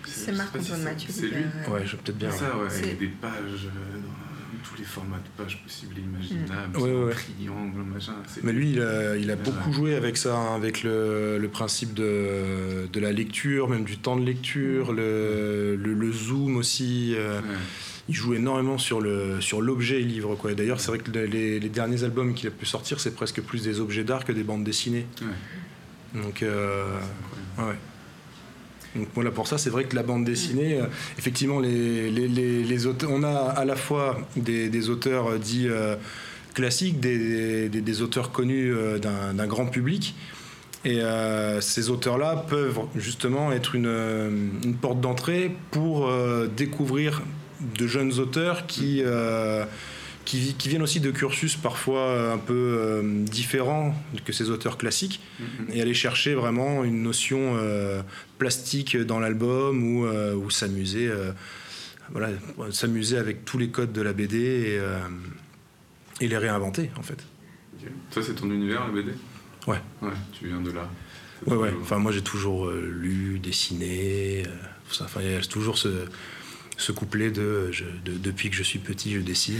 C'est 0.05 0.31
Marc-Antoine 0.31 0.83
Mathieu. 0.83 1.09
C'est 1.11 1.27
lui 1.27 1.43
Ouais, 1.69 1.85
je 1.85 1.95
peut-être 1.97 2.17
bien. 2.17 2.31
ça, 2.31 2.57
ouais, 2.57 2.73
avec 2.83 2.99
des 2.99 3.07
pages 3.07 3.31
euh, 3.65 3.97
dans 3.97 4.28
tous 4.63 4.77
les 4.77 4.83
formats 4.83 5.17
de 5.17 5.43
pages 5.43 5.61
possibles 5.63 5.95
et 5.97 6.01
imaginables, 6.01 6.77
mm. 6.77 6.81
ouais, 6.81 7.13
triangle, 7.13 7.81
machin. 7.83 8.13
Mais 8.43 8.53
lui, 8.53 8.71
il 8.71 8.81
a, 8.81 9.15
il 9.15 9.29
a 9.31 9.35
beaucoup 9.35 9.71
joué 9.71 9.95
avec 9.95 10.17
ça, 10.17 10.35
hein, 10.37 10.55
avec 10.55 10.83
le, 10.83 11.37
le, 11.37 11.47
principe 11.47 11.93
de, 11.93 12.87
de 12.91 12.99
la 12.99 13.11
lecture, 13.11 13.69
même 13.69 13.83
du 13.83 13.97
temps 13.97 14.15
de 14.15 14.25
lecture, 14.25 14.91
mm. 14.91 14.95
le, 14.95 15.75
le, 15.75 16.11
zoom 16.11 16.57
aussi. 16.57 17.13
Euh, 17.15 17.41
il 18.07 18.15
joue 18.15 18.33
énormément 18.33 18.79
sur 18.79 19.01
le 19.01 19.39
sur 19.39 19.61
l'objet 19.61 19.99
livre 19.99 20.35
quoi. 20.35 20.55
D'ailleurs, 20.55 20.79
c'est 20.79 20.87
vrai 20.87 20.97
que 20.97 21.11
les, 21.11 21.59
derniers 21.69 22.03
albums 22.03 22.33
qu'il 22.33 22.47
a 22.47 22.51
pu 22.51 22.65
sortir, 22.65 22.99
c'est 22.99 23.13
presque 23.13 23.41
plus 23.41 23.63
des 23.63 23.79
objets 23.79 24.03
d'art 24.03 24.25
que 24.25 24.31
des 24.31 24.43
bandes 24.43 24.63
dessinées. 24.63 25.05
Donc, 26.15 26.41
euh, 26.41 26.97
ouais. 27.59 27.75
Donc 28.95 29.07
voilà, 29.13 29.31
pour 29.31 29.47
ça, 29.47 29.57
c'est 29.57 29.69
vrai 29.69 29.85
que 29.85 29.95
la 29.95 30.03
bande 30.03 30.25
dessinée, 30.25 30.79
euh, 30.79 30.85
effectivement, 31.17 31.59
les, 31.59 32.09
les, 32.09 32.27
les, 32.63 32.85
auteurs, 32.85 33.11
on 33.11 33.23
a 33.23 33.35
à 33.35 33.65
la 33.65 33.75
fois 33.75 34.19
des, 34.35 34.89
auteurs 34.89 35.31
euh, 35.31 35.37
dits 35.37 35.67
classiques, 36.53 36.99
des, 36.99 37.69
des, 37.69 38.01
auteurs 38.01 38.31
connus 38.31 38.73
d'un 39.01 39.47
grand 39.47 39.67
public. 39.67 40.15
Et 40.85 41.01
ces 41.59 41.89
auteurs-là 41.89 42.45
peuvent 42.47 42.79
justement 42.95 43.51
être 43.51 43.75
une, 43.75 44.59
une 44.63 44.75
porte 44.75 45.01
d'entrée 45.01 45.51
pour 45.71 46.09
découvrir 46.55 47.21
de 47.61 47.87
jeunes 47.87 48.19
auteurs 48.19 48.67
qui, 48.67 49.01
euh, 49.05 49.65
qui, 50.29 50.69
viennent 50.69 50.83
aussi 50.83 50.99
de 50.99 51.09
cursus 51.09 51.55
parfois 51.55 52.31
un 52.31 52.37
peu 52.37 52.53
euh, 52.53 53.23
différents 53.23 53.95
que 54.25 54.31
ces 54.31 54.51
auteurs 54.51 54.77
classiques, 54.77 55.21
mm-hmm. 55.41 55.73
et 55.73 55.81
aller 55.81 55.93
chercher 55.93 56.35
vraiment 56.35 56.83
une 56.83 57.01
notion 57.01 57.55
euh, 57.55 58.03
plastique 58.37 58.95
dans 58.95 59.19
l'album 59.19 59.83
ou, 59.83 60.05
ou 60.05 60.49
s'amuser 60.49 61.09
voilà, 62.11 62.29
s'amuser 62.71 63.17
avec 63.17 63.45
tous 63.45 63.59
les 63.59 63.69
codes 63.69 63.91
de 63.91 64.01
la 64.01 64.13
BD 64.13 64.37
et, 64.37 64.81
et 66.21 66.27
les 66.27 66.37
réinventer 66.37 66.89
en 66.97 67.03
fait. 67.03 67.23
Ça 68.11 68.21
c'est 68.21 68.33
ton 68.33 68.49
univers 68.49 68.87
la 68.87 68.93
BD 68.93 69.11
Ouais. 69.67 69.81
Ouais, 70.01 70.09
tu 70.31 70.47
viens 70.47 70.61
de 70.61 70.71
là. 70.71 70.89
Ouais, 71.45 71.55
ouais. 71.55 71.73
Enfin, 71.81 71.97
moi 71.99 72.11
j'ai 72.11 72.23
toujours 72.23 72.71
lu, 72.71 73.39
dessiné. 73.39 74.43
Enfin, 75.01 75.21
il 75.21 75.31
y 75.31 75.35
a 75.35 75.41
toujours 75.41 75.77
ce, 75.77 75.89
ce 76.79 76.93
couplet 76.93 77.29
de, 77.29 77.71
depuis 78.05 78.49
que 78.49 78.55
je 78.55 78.63
suis 78.63 78.79
petit, 78.79 79.11
je 79.13 79.19
dessine, 79.19 79.57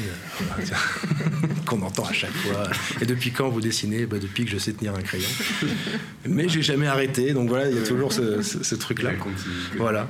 qu'on 1.66 1.82
entend 1.82 2.06
à 2.06 2.14
chaque 2.14 2.32
fois. 2.32 2.64
Et 3.02 3.06
depuis 3.06 3.32
quand 3.32 3.50
vous 3.50 3.60
dessinez? 3.60 4.06
Bah, 4.06 4.18
Depuis 4.20 4.46
que 4.46 4.52
je 4.52 4.58
sais 4.58 4.72
tenir 4.72 4.96
un 4.96 5.02
crayon. 5.02 5.28
Mais 6.26 6.48
j'ai 6.48 6.62
jamais 6.62 6.88
arrêté, 6.88 7.34
donc 7.34 7.50
voilà, 7.50 7.70
il 7.70 7.76
y 7.76 7.80
a 7.80 7.84
toujours 7.84 8.14
ce, 8.14 8.76
truc-là. 8.76 9.12
Voilà. 9.78 10.10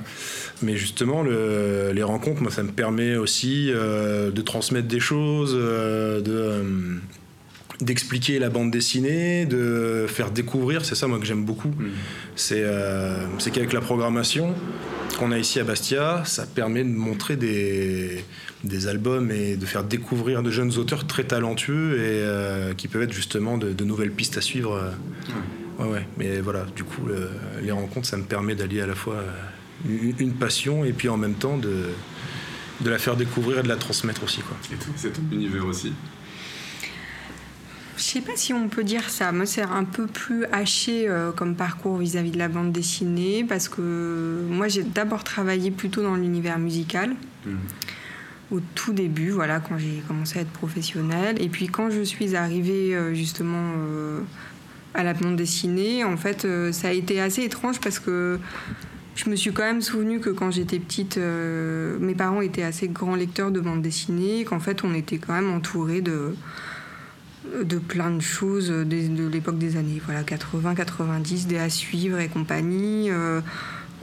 Mais 0.62 0.76
justement, 0.76 1.24
les 1.24 2.02
rencontres, 2.02 2.42
moi, 2.42 2.52
ça 2.52 2.62
me 2.62 2.70
permet 2.70 3.16
aussi 3.16 3.70
euh, 3.70 4.30
de 4.30 4.42
transmettre 4.42 4.88
des 4.88 5.00
choses, 5.00 5.54
euh, 5.54 6.20
de. 6.20 6.32
Euh, 6.32 6.62
d'expliquer 7.80 8.38
la 8.38 8.50
bande 8.50 8.70
dessinée, 8.70 9.46
de 9.46 10.04
faire 10.06 10.30
découvrir, 10.30 10.84
c'est 10.84 10.94
ça 10.94 11.06
moi 11.06 11.18
que 11.18 11.24
j'aime 11.24 11.46
beaucoup. 11.46 11.68
Mm. 11.68 11.88
C'est 12.36 12.62
qu'avec 13.54 13.72
la 13.72 13.80
programmation, 13.80 14.54
qu'on 15.16 15.32
a 15.32 15.38
ici 15.38 15.60
à 15.60 15.64
Bastia, 15.64 16.22
ça 16.24 16.46
permet 16.46 16.84
de 16.84 16.90
montrer 16.90 17.36
des, 17.36 18.24
des 18.64 18.86
albums 18.86 19.30
et 19.30 19.56
de 19.56 19.66
faire 19.66 19.84
découvrir 19.84 20.42
de 20.42 20.50
jeunes 20.50 20.76
auteurs 20.78 21.06
très 21.06 21.24
talentueux 21.24 21.98
et 21.98 22.22
euh, 22.22 22.74
qui 22.74 22.88
peuvent 22.88 23.02
être 23.02 23.12
justement 23.12 23.58
de, 23.58 23.84
nouvelles 23.84 24.12
pistes 24.12 24.38
à 24.38 24.40
suivre. 24.40 24.92
Ouais. 25.78 25.86
ouais, 25.86 26.06
Mais 26.18 26.40
voilà, 26.40 26.66
du 26.76 26.84
coup, 26.84 27.02
les 27.62 27.72
rencontres, 27.72 28.06
ça 28.06 28.16
me 28.16 28.24
permet 28.24 28.54
d'allier 28.54 28.82
à 28.82 28.86
la 28.86 28.94
fois 28.94 29.16
euh, 29.16 30.12
une, 30.18 30.34
passion 30.34 30.84
et 30.84 30.92
puis 30.92 31.08
en 31.08 31.16
même 31.16 31.34
temps 31.34 31.56
de, 31.56 31.86
de 32.80 32.90
la 32.90 32.98
faire 32.98 33.16
découvrir 33.16 33.60
et 33.60 33.62
de 33.62 33.68
la 33.68 33.76
transmettre 33.76 34.22
aussi. 34.24 34.40
Quoi. 34.40 34.56
Et 34.72 34.76
tout, 34.76 34.90
c'est 34.96 35.12
ton 35.12 35.22
univers 35.32 35.66
aussi 35.66 35.92
sais 38.12 38.20
pas 38.20 38.36
si 38.36 38.52
on 38.52 38.68
peut 38.68 38.84
dire 38.84 39.08
ça. 39.08 39.32
Moi, 39.32 39.46
c'est 39.46 39.62
un 39.62 39.84
peu 39.84 40.06
plus 40.06 40.44
haché 40.46 41.08
euh, 41.08 41.32
comme 41.32 41.54
parcours 41.54 41.96
vis-à-vis 41.96 42.30
de 42.30 42.38
la 42.38 42.48
bande 42.48 42.72
dessinée 42.72 43.44
parce 43.48 43.68
que 43.68 44.44
moi, 44.48 44.68
j'ai 44.68 44.82
d'abord 44.82 45.24
travaillé 45.24 45.70
plutôt 45.70 46.02
dans 46.02 46.16
l'univers 46.16 46.58
musical. 46.58 47.14
Mmh. 47.46 47.50
Au 48.52 48.60
tout 48.74 48.92
début, 48.92 49.30
voilà, 49.30 49.60
quand 49.60 49.78
j'ai 49.78 50.02
commencé 50.08 50.38
à 50.38 50.42
être 50.42 50.50
professionnelle. 50.50 51.40
Et 51.40 51.48
puis 51.48 51.68
quand 51.68 51.90
je 51.90 52.02
suis 52.02 52.34
arrivée 52.34 52.96
euh, 52.96 53.14
justement 53.14 53.74
euh, 53.76 54.20
à 54.94 55.04
la 55.04 55.14
bande 55.14 55.36
dessinée, 55.36 56.02
en 56.02 56.16
fait, 56.16 56.46
ça 56.72 56.88
a 56.88 56.92
été 56.92 57.20
assez 57.20 57.44
étrange 57.44 57.80
parce 57.80 58.00
que 58.00 58.40
je 59.14 59.30
me 59.30 59.36
suis 59.36 59.52
quand 59.52 59.62
même 59.62 59.82
souvenu 59.82 60.18
que 60.18 60.30
quand 60.30 60.50
j'étais 60.50 60.80
petite, 60.80 61.16
mes 61.16 62.14
parents 62.14 62.40
étaient 62.40 62.62
assez 62.62 62.88
grands 62.88 63.14
lecteurs 63.14 63.52
de 63.52 63.60
bande 63.60 63.82
dessinée, 63.82 64.44
qu'en 64.44 64.58
fait, 64.58 64.82
on 64.82 64.94
était 64.94 65.18
quand 65.18 65.34
même 65.34 65.52
entouré 65.52 66.00
de 66.00 66.34
de 67.64 67.78
plein 67.78 68.10
de 68.10 68.20
choses 68.20 68.68
de, 68.68 69.28
l'époque 69.28 69.58
des 69.58 69.76
années 69.76 70.00
voilà 70.04 70.22
80, 70.22 70.74
90, 70.74 71.46
des 71.46 71.58
à 71.58 71.70
suivre 71.70 72.18
et 72.18 72.28
compagnie. 72.28 73.10
Euh, 73.10 73.40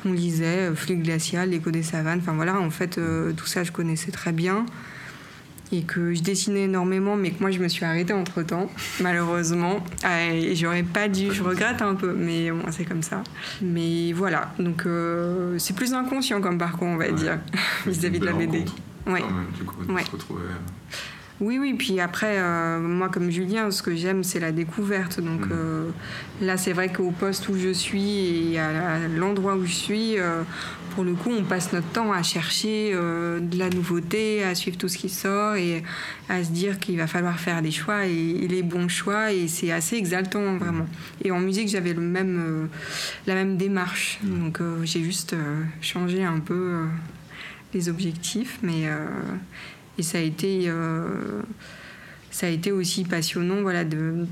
qu'on 0.04 0.14
lisait, 0.14 0.70
euh, 0.70 0.76
Flux 0.76 0.98
glacial, 0.98 1.50
l'écho 1.50 1.72
des 1.72 1.82
savanes. 1.82 2.20
Enfin 2.20 2.34
voilà, 2.34 2.60
en 2.60 2.70
fait, 2.70 2.98
euh, 2.98 3.34
tout 3.34 3.48
ça, 3.48 3.64
je 3.64 3.72
connaissais 3.72 4.12
très 4.12 4.32
bien. 4.32 4.66
Et 5.72 5.82
que 5.82 6.14
je 6.14 6.22
dessinais 6.22 6.64
énormément, 6.64 7.18
mais 7.18 7.32
que 7.32 7.42
moi, 7.42 7.52
je 7.52 7.60
me 7.60 7.68
suis 7.68 7.84
arrêtée 7.84 8.14
entre 8.14 8.42
temps, 8.44 8.70
malheureusement. 9.02 9.84
Et 10.08 10.56
j'aurais 10.56 10.84
pas 10.84 11.10
dû, 11.10 11.34
je 11.34 11.44
regrette 11.44 11.82
un 11.82 11.96
peu, 11.96 12.14
mais 12.14 12.52
bon, 12.52 12.64
c'est 12.72 12.86
comme 12.86 13.04
ça. 13.04 13.24
Mais 13.62 14.14
voilà, 14.14 14.54
donc 14.60 14.86
c'est 15.58 15.76
plus 15.76 15.94
inconscient 15.94 16.40
comme 16.40 16.58
parcours, 16.58 16.88
on 16.88 16.98
va 16.98 17.12
dire, 17.12 17.40
vis-à-vis 17.88 18.20
de 18.20 18.26
la 18.26 18.34
BD. 18.34 18.64
Ouais. 19.08 19.24
du 19.58 19.64
coup, 19.66 19.76
ouais. 19.92 20.06
se 20.06 20.12
retrouver 20.12 20.44
oui, 21.40 21.60
oui. 21.60 21.76
Puis 21.76 22.00
après, 22.00 22.38
euh, 22.40 22.80
moi, 22.80 23.10
comme 23.10 23.30
Julien, 23.30 23.70
ce 23.70 23.84
que 23.84 23.96
j'aime, 23.96 24.24
c'est 24.24 24.40
la 24.40 24.52
découverte. 24.52 25.20
Donc 25.20 25.46
mm. 25.46 25.52
euh, 25.52 25.90
là, 26.42 26.58
c'est 26.58 26.74
vrai 26.74 26.92
qu'au 26.92 27.12
poste 27.12 27.48
où 27.50 27.58
je 27.58 27.70
suis 27.70 28.54
et 28.54 28.60
à 28.60 29.08
l'endroit 29.08 29.56
où 29.56 29.66
je 29.66 29.74
suis, 29.74 30.18
euh, 30.18 30.42
pour 30.96 31.04
le 31.04 31.14
coup, 31.14 31.30
on 31.32 31.44
passe 31.44 31.74
notre 31.74 31.88
temps 31.90 32.12
à 32.12 32.24
chercher 32.24 32.92
de 32.92 33.60
la 33.60 33.70
nouveauté, 33.70 34.44
à 34.44 34.56
suivre 34.56 34.80
tout 34.80 34.88
ce 34.88 34.98
qui 34.98 35.10
sort 35.10 35.56
et 35.56 35.84
à 36.28 36.44
se 36.44 36.50
dire 36.50 36.80
qu'il 36.80 36.98
va 36.98 37.06
falloir 37.06 37.40
faire 37.40 37.62
des 37.62 37.70
choix 37.70 38.08
et, 38.08 38.48
les 38.48 38.64
bons 38.64 38.88
choix. 38.88 39.32
Et 39.32 39.48
c'est 39.48 39.72
assez 39.72 39.96
exaltant, 39.96 40.58
vraiment. 40.58 40.88
Et 41.24 41.30
en 41.30 41.40
musique, 41.40 41.68
j'avais 41.68 41.94
le 41.94 42.02
même, 42.02 42.68
la 43.28 43.36
même 43.36 43.58
démarche. 43.58 44.18
Mm. 44.24 44.40
Donc 44.40 44.60
j'ai 44.86 45.04
juste 45.04 45.36
changé 45.82 46.24
un 46.24 46.40
peu 46.40 46.80
les 47.76 47.90
objectifs, 47.90 48.58
mais 48.64 48.88
et 49.98 50.04
ça 50.04 50.18
a 50.18 50.22
été 50.22 50.70
ça 52.38 52.46
a 52.46 52.50
été 52.50 52.72
aussi 52.72 53.04
passionnant 53.04 53.62
voilà, 53.62 53.84
de, 53.84 54.28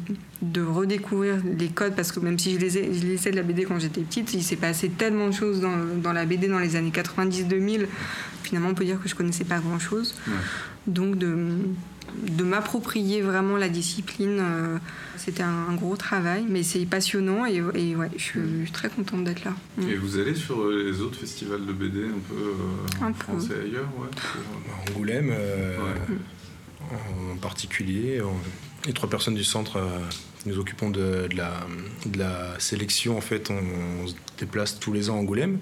redécouvrir 0.62 1.38
les 1.58 1.70
codes, 1.70 1.96
parce 1.96 2.12
que 2.12 2.20
même 2.20 2.38
si 2.38 2.54
je 2.54 2.60
lisais 2.60 3.32
de 3.32 3.36
la 3.36 3.42
BD 3.42 3.64
quand 3.64 3.80
j'étais 3.80 4.02
petite, 4.02 4.32
il 4.36 4.44
s'est 4.44 4.58
passé 4.58 4.90
tellement 4.90 5.28
de 5.30 5.34
choses 5.34 5.60
dans, 5.60 5.76
dans, 6.04 6.14
la 6.14 6.26
BD 6.26 6.48
dans 6.48 6.60
les 6.60 6.76
années 6.76 6.92
90-2000, 6.92 7.88
finalement 8.44 8.70
on 8.70 8.74
peut 8.76 8.86
dire 8.86 9.02
que 9.02 9.10
je 9.10 9.16
connaissais 9.16 9.44
pas 9.44 9.58
grand-chose. 9.58 10.14
Donc 10.88 11.18
de, 11.18 11.58
de 12.24 12.44
m'approprier 12.44 13.22
vraiment 13.22 13.58
la 13.58 13.70
discipline, 13.70 14.40
euh, 14.40 14.78
c'était 15.18 15.44
un, 15.44 15.74
gros 15.74 15.96
travail, 15.96 16.46
mais 16.48 16.64
c'est 16.64 16.86
passionnant 16.86 17.46
et, 17.46 17.62
et 17.74 17.96
ouais, 17.96 18.10
je 18.16 18.24
suis, 18.24 18.72
très 18.72 18.90
contente 18.90 19.24
d'être 19.24 19.44
là. 19.44 19.54
Et 19.82 19.96
vous 19.96 20.18
allez 20.18 20.36
sur 20.36 20.62
euh, 20.62 20.92
les 20.92 21.02
autres 21.02 21.20
festivals 21.20 21.66
de 21.66 21.74
BD 21.74 22.06
un 22.06 22.20
peu 22.30 22.36
euh, 22.36 23.06
en 23.06 23.14
France 23.14 23.50
et 23.50 23.66
ailleurs 23.66 23.90
ouais, 24.00 24.92
Angoulême 24.92 25.34
en 27.32 27.38
particulier. 27.38 28.22
Les 28.86 28.94
trois 28.94 29.10
personnes 29.10 29.34
du 29.34 29.44
centre 29.44 29.78
euh, 29.78 30.00
nous 30.46 30.60
occupons 30.60 30.92
de, 30.92 31.28
la, 31.36 31.52
de, 32.06 32.20
la, 32.20 32.60
sélection. 32.60 33.18
En 33.18 33.22
fait, 33.22 33.50
on, 33.50 34.08
se 34.08 34.14
déplace 34.38 34.80
tous 34.80 34.94
les 34.94 35.10
ans 35.10 35.16
à 35.16 35.20
Angoulême, 35.20 35.60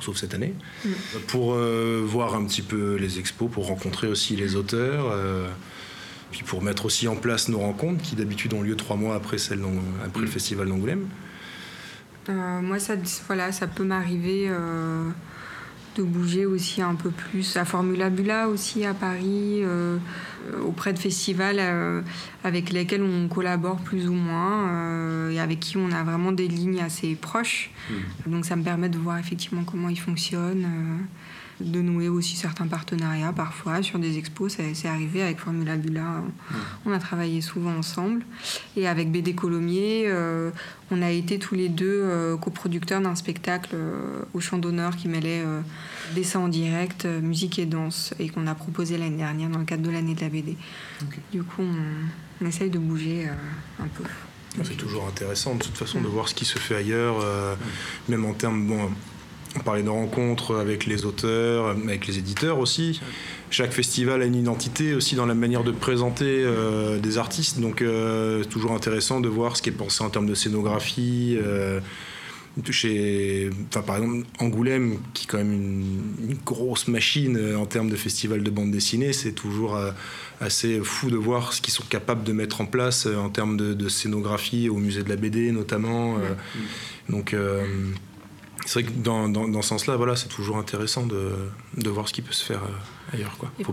sauf 0.00 0.16
cette 0.16 0.32
année, 0.32 0.54
mm. 0.84 0.90
pour 1.28 1.52
euh, 1.52 2.02
voir 2.04 2.34
un 2.34 2.44
petit 2.46 2.62
peu 2.62 2.94
les 2.94 3.18
expos, 3.18 3.50
pour 3.50 3.66
rencontrer 3.66 4.06
aussi 4.06 4.36
les 4.36 4.56
auteurs. 4.56 5.10
Euh, 5.10 5.48
puis 6.30 6.44
pour 6.44 6.62
mettre 6.62 6.86
aussi 6.86 7.08
en 7.08 7.16
place 7.16 7.50
nos 7.50 7.58
rencontres 7.58 8.02
qui 8.02 8.16
d'habitude 8.16 8.54
ont 8.54 8.62
lieu 8.62 8.74
trois 8.74 8.96
mois 8.96 9.16
après, 9.16 9.36
celle 9.36 9.60
après 10.02 10.22
le 10.22 10.28
mm. 10.28 10.30
festival 10.30 10.68
d'Angoulême. 10.68 11.08
moi, 12.28 12.78
ça, 12.78 12.94
voilà, 13.26 13.52
ça 13.52 13.66
peut 13.66 13.84
m'arriver 13.84 14.50
de 15.96 16.02
bouger 16.02 16.46
aussi 16.46 16.82
un 16.82 16.94
peu 16.94 17.10
plus 17.10 17.56
à 17.56 17.64
Formula 17.64 18.10
Bula 18.10 18.48
aussi 18.48 18.84
à 18.84 18.94
Paris, 18.94 19.60
euh, 19.62 19.98
auprès 20.64 20.92
de 20.92 20.98
festivals 20.98 21.58
euh, 21.58 22.00
avec 22.44 22.70
lesquels 22.70 23.02
on 23.02 23.28
collabore 23.28 23.76
plus 23.76 24.08
ou 24.08 24.14
moins 24.14 24.68
euh, 24.68 25.30
et 25.30 25.40
avec 25.40 25.60
qui 25.60 25.76
on 25.76 25.90
a 25.90 26.02
vraiment 26.02 26.32
des 26.32 26.48
lignes 26.48 26.80
assez 26.80 27.14
proches. 27.14 27.70
Mmh. 27.90 28.30
Donc 28.30 28.44
ça 28.44 28.56
me 28.56 28.62
permet 28.62 28.88
de 28.88 28.98
voir 28.98 29.18
effectivement 29.18 29.64
comment 29.64 29.88
ils 29.88 30.00
fonctionnent 30.00 30.66
de 31.60 31.80
nouer 31.80 32.08
aussi 32.08 32.36
certains 32.36 32.66
partenariats 32.66 33.32
parfois 33.32 33.82
sur 33.82 33.98
des 33.98 34.18
expos. 34.18 34.56
C'est 34.74 34.88
arrivé 34.88 35.22
avec 35.22 35.38
Formula 35.38 35.76
Bula. 35.76 36.22
On 36.86 36.92
a 36.92 36.98
travaillé 36.98 37.40
souvent 37.40 37.76
ensemble. 37.76 38.24
Et 38.76 38.88
avec 38.88 39.10
BD 39.10 39.34
Colomier, 39.34 40.04
euh, 40.06 40.50
on 40.90 41.02
a 41.02 41.10
été 41.10 41.38
tous 41.38 41.54
les 41.54 41.68
deux 41.68 42.02
euh, 42.04 42.36
coproducteurs 42.36 43.00
d'un 43.00 43.14
spectacle 43.14 43.70
euh, 43.74 44.22
au 44.34 44.40
Champ 44.40 44.58
d'honneur 44.58 44.96
qui 44.96 45.08
mêlait 45.08 45.44
dessin 46.14 46.40
en 46.40 46.48
direct, 46.48 47.06
musique 47.06 47.58
et 47.58 47.66
danse, 47.66 48.14
et 48.18 48.28
qu'on 48.28 48.46
a 48.46 48.54
proposé 48.54 48.98
l'année 48.98 49.16
dernière 49.16 49.48
dans 49.48 49.58
le 49.58 49.64
cadre 49.64 49.82
de 49.82 49.90
l'année 49.90 50.14
de 50.14 50.20
la 50.20 50.28
BD. 50.28 50.56
Du 51.32 51.42
coup, 51.42 51.62
on, 51.62 52.46
essaye 52.46 52.70
de 52.70 52.78
bouger 52.78 53.28
un 53.78 53.86
peu. 53.86 54.02
C'est 54.64 54.76
toujours 54.76 55.06
intéressant 55.06 55.54
de 55.54 55.62
toute 55.62 55.76
façon 55.76 56.00
de 56.00 56.08
voir 56.08 56.28
ce 56.28 56.34
qui 56.34 56.44
se 56.44 56.58
fait 56.58 56.74
ailleurs, 56.74 57.24
même 58.08 58.24
en 58.24 58.34
termes 58.34 58.66
bon, 58.66 58.90
on 59.56 59.60
parlait 59.60 59.82
de 59.82 59.88
rencontres 59.88 60.56
avec 60.56 60.86
les 60.86 61.04
auteurs, 61.04 61.68
avec 61.68 62.06
les 62.06 62.18
éditeurs 62.18 62.58
aussi. 62.58 63.00
Chaque 63.50 63.72
festival 63.72 64.22
a 64.22 64.24
une 64.24 64.34
identité 64.34 64.94
aussi 64.94 65.14
dans 65.14 65.26
la 65.26 65.34
manière 65.34 65.62
de 65.62 65.72
présenter 65.72 66.42
euh, 66.42 66.98
des 66.98 67.18
artistes. 67.18 67.60
Donc 67.60 67.82
euh, 67.82 68.42
c'est 68.42 68.48
toujours 68.48 68.72
intéressant 68.72 69.20
de 69.20 69.28
voir 69.28 69.56
ce 69.56 69.62
qui 69.62 69.68
est 69.68 69.72
pensé 69.72 70.02
en 70.02 70.10
termes 70.10 70.26
de 70.26 70.34
scénographie. 70.34 71.36
Euh, 71.40 71.80
chez, 72.70 73.50
enfin, 73.68 73.82
par 73.82 73.96
exemple, 73.96 74.26
Angoulême, 74.38 74.98
qui 75.14 75.24
est 75.24 75.26
quand 75.26 75.38
même 75.38 75.52
une, 75.52 76.36
grosse 76.44 76.86
machine 76.86 77.56
en 77.56 77.64
termes 77.64 77.88
de 77.88 77.96
festival 77.96 78.42
de 78.42 78.50
bande 78.50 78.70
dessinée, 78.70 79.14
c'est 79.14 79.32
toujours 79.32 79.78
assez 80.38 80.80
fou 80.80 81.10
de 81.10 81.16
voir 81.16 81.54
ce 81.54 81.62
qu'ils 81.62 81.72
sont 81.72 81.84
capables 81.88 82.24
de 82.24 82.32
mettre 82.32 82.60
en 82.60 82.66
place 82.66 83.06
en 83.06 83.30
termes 83.30 83.56
de, 83.56 83.88
scénographie 83.88 84.68
au 84.68 84.76
musée 84.76 85.02
de 85.02 85.08
la 85.08 85.16
BD 85.16 85.50
notamment. 85.50 86.18
donc 87.08 87.34
c'est 88.66 88.80
vrai 88.80 88.92
que 88.92 88.98
dans, 88.98 89.28
dans, 89.28 89.62
ce 89.62 89.68
sens-là, 89.68 89.96
voilà, 89.96 90.16
c'est 90.16 90.28
toujours 90.28 90.56
intéressant 90.56 91.06
de, 91.06 91.32
de, 91.76 91.90
voir 91.90 92.08
ce 92.08 92.12
qui 92.12 92.22
peut 92.22 92.32
se 92.32 92.44
faire 92.44 92.62
euh, 92.62 93.14
ailleurs. 93.14 93.36
Quoi. 93.36 93.50
Et 93.58 93.64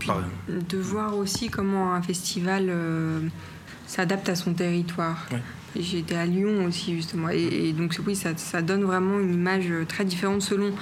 de 0.52 0.78
voir 0.78 1.16
aussi 1.16 1.48
comment 1.48 1.94
un 1.94 2.02
festival 2.02 2.66
euh, 2.68 3.20
s'adapte 3.86 4.28
à 4.28 4.34
son 4.34 4.54
territoire. 4.54 5.26
J'étais 5.78 6.16
à 6.16 6.26
Lyon 6.26 6.64
aussi, 6.64 6.96
justement. 6.96 7.28
Et, 7.28 7.72
donc, 7.72 7.96
oui, 8.04 8.16
ça, 8.16 8.36
ça, 8.36 8.62
donne 8.62 8.82
vraiment 8.82 9.20
une 9.20 9.34
image 9.34 9.72
très 9.86 10.04
différente 10.04 10.42
selon 10.42 10.72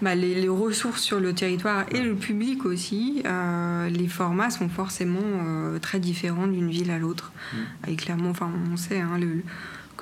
bah, 0.00 0.14
les, 0.14 0.48
ressources 0.48 1.02
sur 1.02 1.20
le 1.20 1.34
territoire 1.34 1.84
et 1.90 2.00
le 2.00 2.14
public 2.14 2.64
aussi. 2.64 3.22
Euh, 3.26 3.90
les 3.90 4.08
formats 4.08 4.50
sont 4.50 4.70
forcément 4.70 5.78
très 5.82 6.00
différents 6.00 6.46
d'une 6.46 6.70
ville 6.70 6.90
à 6.90 6.98
l'autre. 6.98 7.32
Mm. 7.52 7.90
Et 7.90 7.96
clairement, 7.96 8.30
enfin, 8.30 8.50
on 8.72 8.78
sait, 8.78 9.00
hein, 9.00 9.18
le 9.20 9.42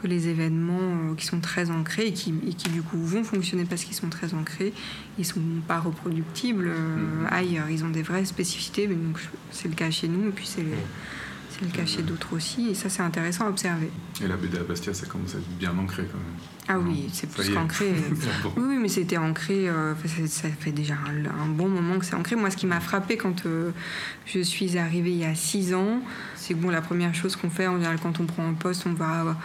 les 0.02 0.28
événements 0.28 1.10
euh, 1.10 1.14
qui 1.14 1.26
sont 1.26 1.40
très 1.40 1.70
ancrés 1.70 2.08
et 2.08 2.12
qui, 2.12 2.32
qui 2.32 2.68
du 2.68 2.82
coup 2.82 2.98
vont 2.98 3.24
fonctionner 3.24 3.64
parce 3.64 3.84
qu'ils 3.84 3.94
sont 3.94 4.10
très 4.10 4.34
ancrés, 4.34 4.72
ils 5.18 5.24
sont 5.24 5.40
pas 5.66 5.80
reproductibles 5.80 6.68
euh, 6.68 6.96
mhm. 6.96 7.28
ailleurs. 7.30 7.70
Ils 7.70 7.84
ont 7.84 7.90
des 7.90 8.02
vraies 8.02 8.24
spécificités, 8.24 8.86
mais 8.86 8.96
donc 8.96 9.18
c'est 9.50 9.68
le 9.68 9.74
cas 9.74 9.90
chez 9.90 10.08
nous 10.08 10.28
et 10.28 10.32
puis 10.32 10.46
c'est 10.46 10.66
c'est 11.50 11.64
le 11.64 11.70
cas 11.70 11.86
chez 11.86 12.02
d'autres 12.02 12.34
aussi, 12.34 12.70
et 12.70 12.74
ça 12.74 12.88
c'est 12.88 13.02
intéressant 13.02 13.46
à 13.46 13.48
observer. 13.48 13.88
Et 14.20 14.26
la 14.26 14.36
BD 14.36 14.58
à 14.58 14.64
Bastia, 14.64 14.92
ça 14.92 15.06
commence 15.06 15.36
à 15.36 15.38
être 15.38 15.48
bien 15.56 15.76
ancré 15.78 16.02
quand 16.10 16.18
même. 16.18 16.53
Ah 16.66 16.78
oui, 16.78 17.10
c'est 17.12 17.28
plus 17.28 17.50
qu'ancré. 17.52 17.92
oui, 18.56 18.62
oui, 18.66 18.78
mais 18.80 18.88
c'était 18.88 19.18
ancré, 19.18 19.68
euh, 19.68 19.94
ça 20.26 20.48
fait 20.48 20.72
déjà 20.72 20.94
un, 20.94 21.46
bon 21.46 21.68
moment 21.68 21.98
que 21.98 22.06
c'est 22.06 22.14
ancré. 22.14 22.36
Moi, 22.36 22.50
ce 22.50 22.56
qui 22.56 22.66
m'a 22.66 22.80
frappé 22.80 23.16
quand 23.16 23.44
je 24.26 24.40
suis 24.40 24.78
arrivée 24.78 25.10
il 25.10 25.18
y 25.18 25.24
a 25.24 25.34
six 25.34 25.74
ans, 25.74 26.00
c'est 26.36 26.54
que 26.54 26.58
bon, 26.58 26.70
la 26.70 26.80
première 26.80 27.14
chose 27.14 27.36
qu'on 27.36 27.50
fait 27.50 27.66
en 27.66 27.74
général 27.74 27.98
quand 28.02 28.18
on 28.20 28.24
prend 28.24 28.48
un 28.48 28.54
poste, 28.54 28.84
on 28.86 28.94
va 28.94 29.36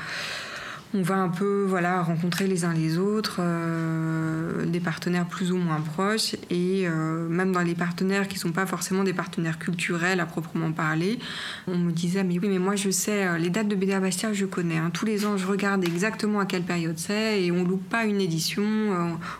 on 0.93 1.03
va 1.03 1.17
un 1.17 1.29
peu 1.29 1.65
voilà 1.67 2.01
rencontrer 2.01 2.47
les 2.47 2.65
uns 2.65 2.73
les 2.73 2.97
autres 2.97 3.37
euh, 3.39 4.65
des 4.65 4.79
partenaires 4.79 5.27
plus 5.27 5.51
ou 5.51 5.57
moins 5.57 5.81
proches 5.81 6.33
et 6.49 6.87
euh, 6.87 7.27
même 7.29 7.51
dans 7.51 7.61
les 7.61 7.75
partenaires 7.75 8.27
qui 8.27 8.39
sont 8.39 8.51
pas 8.51 8.65
forcément 8.65 9.03
des 9.03 9.13
partenaires 9.13 9.59
culturels 9.59 10.19
à 10.19 10.25
proprement 10.25 10.71
parler 10.71 11.19
on 11.67 11.77
me 11.77 11.91
disait 11.91 12.23
mais 12.23 12.39
oui 12.39 12.47
mais 12.49 12.57
moi 12.57 12.75
je 12.75 12.89
sais 12.89 13.27
euh, 13.27 13.37
les 13.37 13.51
dates 13.51 13.67
de 13.67 13.75
BD 13.75 13.97
Bastia 13.99 14.33
je 14.33 14.45
connais 14.45 14.77
hein. 14.77 14.89
tous 14.91 15.05
les 15.05 15.25
ans 15.25 15.37
je 15.37 15.45
regarde 15.45 15.83
exactement 15.83 16.39
à 16.39 16.47
quelle 16.47 16.63
période 16.63 16.97
c'est 16.97 17.43
et 17.43 17.51
on 17.51 17.63
loupe 17.63 17.87
pas 17.87 18.05
une 18.05 18.21
édition 18.21 18.63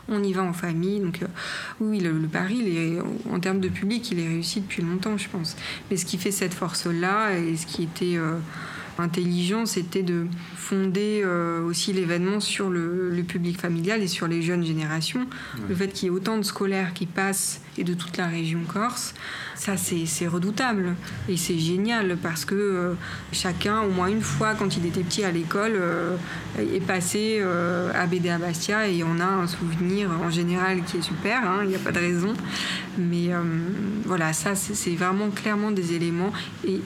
on 0.08 0.22
y 0.22 0.32
va 0.32 0.42
en 0.42 0.52
famille 0.52 1.00
donc 1.00 1.20
oui 1.80 1.98
le, 1.98 2.12
le 2.12 2.28
pari 2.28 2.76
est, 2.76 2.98
en 3.30 3.40
termes 3.40 3.60
de 3.60 3.68
public 3.68 4.10
il 4.12 4.20
est 4.20 4.28
réussi 4.28 4.60
depuis 4.60 4.82
longtemps 4.82 5.16
je 5.18 5.28
pense 5.28 5.56
mais 5.90 5.96
ce 5.96 6.04
qui 6.04 6.16
fait 6.16 6.30
cette 6.30 6.54
force 6.54 6.86
là 6.86 7.32
et 7.36 7.56
ce 7.56 7.66
qui 7.66 7.82
était 7.82 8.18
intelligent, 9.00 9.66
c'était 9.66 10.02
de 10.02 10.26
fonder 10.56 11.22
euh, 11.24 11.62
aussi 11.64 11.92
l'événement 11.92 12.38
sur 12.40 12.70
le, 12.70 13.10
public 13.26 13.60
familial 13.60 14.02
et 14.02 14.08
sur 14.08 14.26
les 14.26 14.40
jeunes 14.40 14.64
générations. 14.64 15.26
Le 15.68 15.74
fait 15.74 15.88
qu'il 15.88 16.04
y 16.04 16.06
ait 16.06 16.10
autant 16.10 16.38
de 16.38 16.42
scolaires 16.42 16.94
qui 16.94 17.06
passent 17.06 17.60
et 17.76 17.84
de 17.84 17.92
toute 17.92 18.16
la 18.16 18.26
région 18.26 18.60
corse, 18.66 19.14
ça 19.54 19.76
c'est 19.76 20.26
redoutable 20.26 20.94
et 21.28 21.36
c'est 21.36 21.58
génial 21.58 22.16
parce 22.22 22.44
que 22.44 22.54
euh, 22.54 22.94
chacun, 23.30 23.82
au 23.82 23.90
moins 23.90 24.08
une 24.08 24.22
fois 24.22 24.54
quand 24.54 24.76
il 24.76 24.86
était 24.86 25.02
petit 25.02 25.22
à 25.22 25.30
l'école, 25.30 25.72
euh, 25.74 26.16
est 26.58 26.84
passé 26.84 27.42
à 27.94 28.06
BD 28.06 28.30
à 28.30 28.38
Bastia 28.38 28.88
et 28.88 29.04
on 29.04 29.20
a 29.20 29.24
un 29.24 29.46
souvenir 29.46 30.10
en 30.10 30.30
général 30.30 30.82
qui 30.84 30.96
est 30.96 31.02
super, 31.02 31.42
hein, 31.48 31.60
il 31.62 31.68
n'y 31.68 31.76
a 31.76 31.78
pas 31.78 31.92
de 31.92 31.98
raison. 31.98 32.32
Mais 32.98 33.30
voilà, 34.06 34.32
ça 34.32 34.54
c'est 34.54 34.94
vraiment 34.94 35.30
clairement 35.30 35.70
des 35.70 35.94
éléments 35.94 36.32
et 36.66 36.80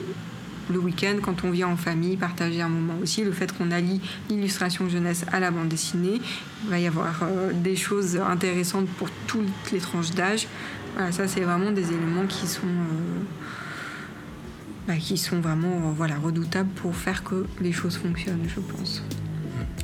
le 0.71 0.79
week-end, 0.79 1.17
quand 1.23 1.45
on 1.45 1.51
vient 1.51 1.69
en 1.69 1.77
famille, 1.77 2.17
partager 2.17 2.63
un 2.63 2.69
moment 2.69 2.95
aussi. 3.03 3.25
Le 3.25 3.33
fait 3.33 3.57
qu'on 3.57 3.71
allie 3.71 4.01
l'illustration 4.29 4.89
jeunesse 4.89 5.25
à 5.33 5.41
la 5.41 5.51
bande 5.51 5.69
dessinée, 5.69 6.21
il 6.65 6.71
va 6.71 6.79
y 6.79 6.87
avoir 6.87 7.23
euh, 7.23 7.53
des 7.53 7.77
choses 7.77 8.17
intéressantes 8.17 8.89
pour 8.89 9.09
toutes 9.27 9.73
les 9.73 9.79
tranches 9.79 10.13
d'âge. 10.13 10.49
Ça, 11.11 11.27
c'est 11.27 11.41
vraiment 11.41 11.73
des 11.73 11.89
éléments 11.89 12.27
qui 12.29 12.47
sont, 12.47 12.67
euh, 12.67 13.21
bah, 14.87 14.97
qui 14.97 15.19
sont 15.19 15.41
vraiment 15.41 15.67
euh, 15.67 15.93
voilà, 15.97 16.15
redoutables 16.17 16.71
pour 16.77 16.95
faire 16.95 17.25
que 17.25 17.47
les 17.61 17.73
choses 17.73 17.97
fonctionnent, 17.97 18.47
je 18.47 18.61
pense. 18.61 19.03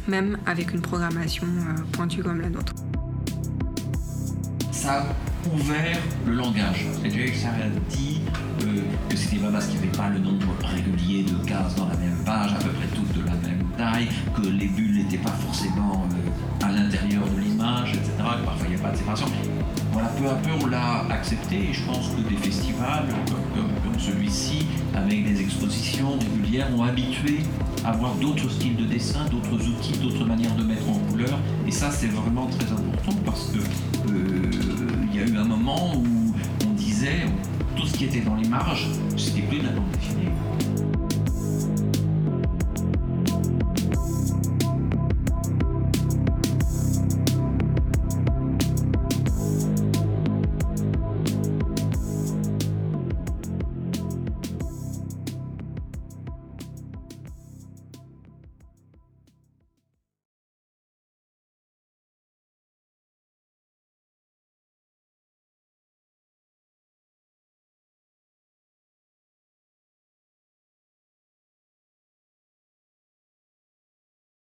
Même 0.07 0.39
avec 0.47 0.73
une 0.73 0.81
programmation 0.81 1.47
pointue 1.93 2.23
comme 2.23 2.41
la 2.41 2.49
nôtre. 2.49 2.75
Ça 4.71 5.03
a 5.03 5.07
ouvert 5.53 5.99
le 6.27 6.35
langage. 6.35 6.87
C'est-à-dire 6.93 7.33
que 7.33 7.37
ça 7.37 7.49
a 7.49 7.69
dit 7.91 8.21
que 9.11 9.17
c'était 9.17 9.39
pas 9.39 9.51
parce 9.51 9.67
qu'il 9.67 9.81
n'y 9.81 9.89
avait 9.89 9.97
pas 9.97 10.09
le 10.09 10.21
nombre 10.21 10.47
régulier 10.63 11.25
de 11.25 11.35
cases 11.45 11.75
dans 11.75 11.89
la 11.89 11.97
même 11.97 12.17
page, 12.25 12.53
à 12.53 12.63
peu 12.63 12.71
près 12.71 12.87
toutes 12.95 13.13
de 13.13 13.27
la 13.27 13.33
même 13.33 13.65
taille, 13.77 14.07
que 14.37 14.43
les 14.49 14.69
bulles 14.69 14.99
n'étaient 14.99 15.19
pas 15.19 15.33
forcément 15.33 16.07
euh, 16.13 16.65
à 16.65 16.71
l'intérieur 16.71 17.25
de 17.29 17.41
l'image, 17.41 17.93
etc., 17.95 18.13
que 18.19 18.45
parfois 18.45 18.67
il 18.67 18.77
n'y 18.77 18.81
a 18.81 18.83
pas 18.83 18.93
de 18.93 18.97
séparation. 18.97 19.27
Voilà, 19.93 20.09
peu 20.11 20.29
à 20.29 20.35
peu 20.35 20.51
on 20.63 20.67
l'a 20.67 21.05
accepté 21.11 21.71
et 21.71 21.73
je 21.73 21.83
pense 21.83 22.11
que 22.11 22.29
des 22.29 22.37
festivals 22.37 23.07
comme, 23.57 23.99
celui-ci, 23.99 24.67
avec 24.95 25.25
des 25.25 25.41
expositions 25.41 26.17
régulières, 26.19 26.69
ont 26.77 26.85
habitué 26.85 27.41
à 27.85 27.93
voir 27.93 28.15
d'autres 28.15 28.49
styles 28.49 28.77
de 28.77 28.85
dessin, 28.85 29.27
d'autres 29.31 29.67
outils, 29.67 29.99
d'autres 29.99 30.25
manières 30.25 30.55
de 30.55 30.63
mettre 30.63 30.89
en 30.89 30.99
couleur. 31.11 31.39
Et 31.67 31.73
ça, 31.73 31.91
c'est 31.91 32.07
vraiment 32.07 32.47
très 32.47 32.71
important 32.71 33.21
parce 33.27 33.51
que 33.51 33.59
euh, 33.59 34.51
il 35.13 35.19
y 35.19 35.23
a 35.23 35.27
eu 35.27 35.37
un 35.37 35.45
moment 35.45 35.97
où 35.97 36.20
tout 37.77 37.87
ce 37.87 37.97
qui 37.97 38.05
était 38.05 38.21
dans 38.21 38.37
les 38.37 38.49
marges, 38.49 38.87
c'était 39.17 39.43
plus 39.43 39.59
d'un 39.59 39.73
défini. 39.93 40.29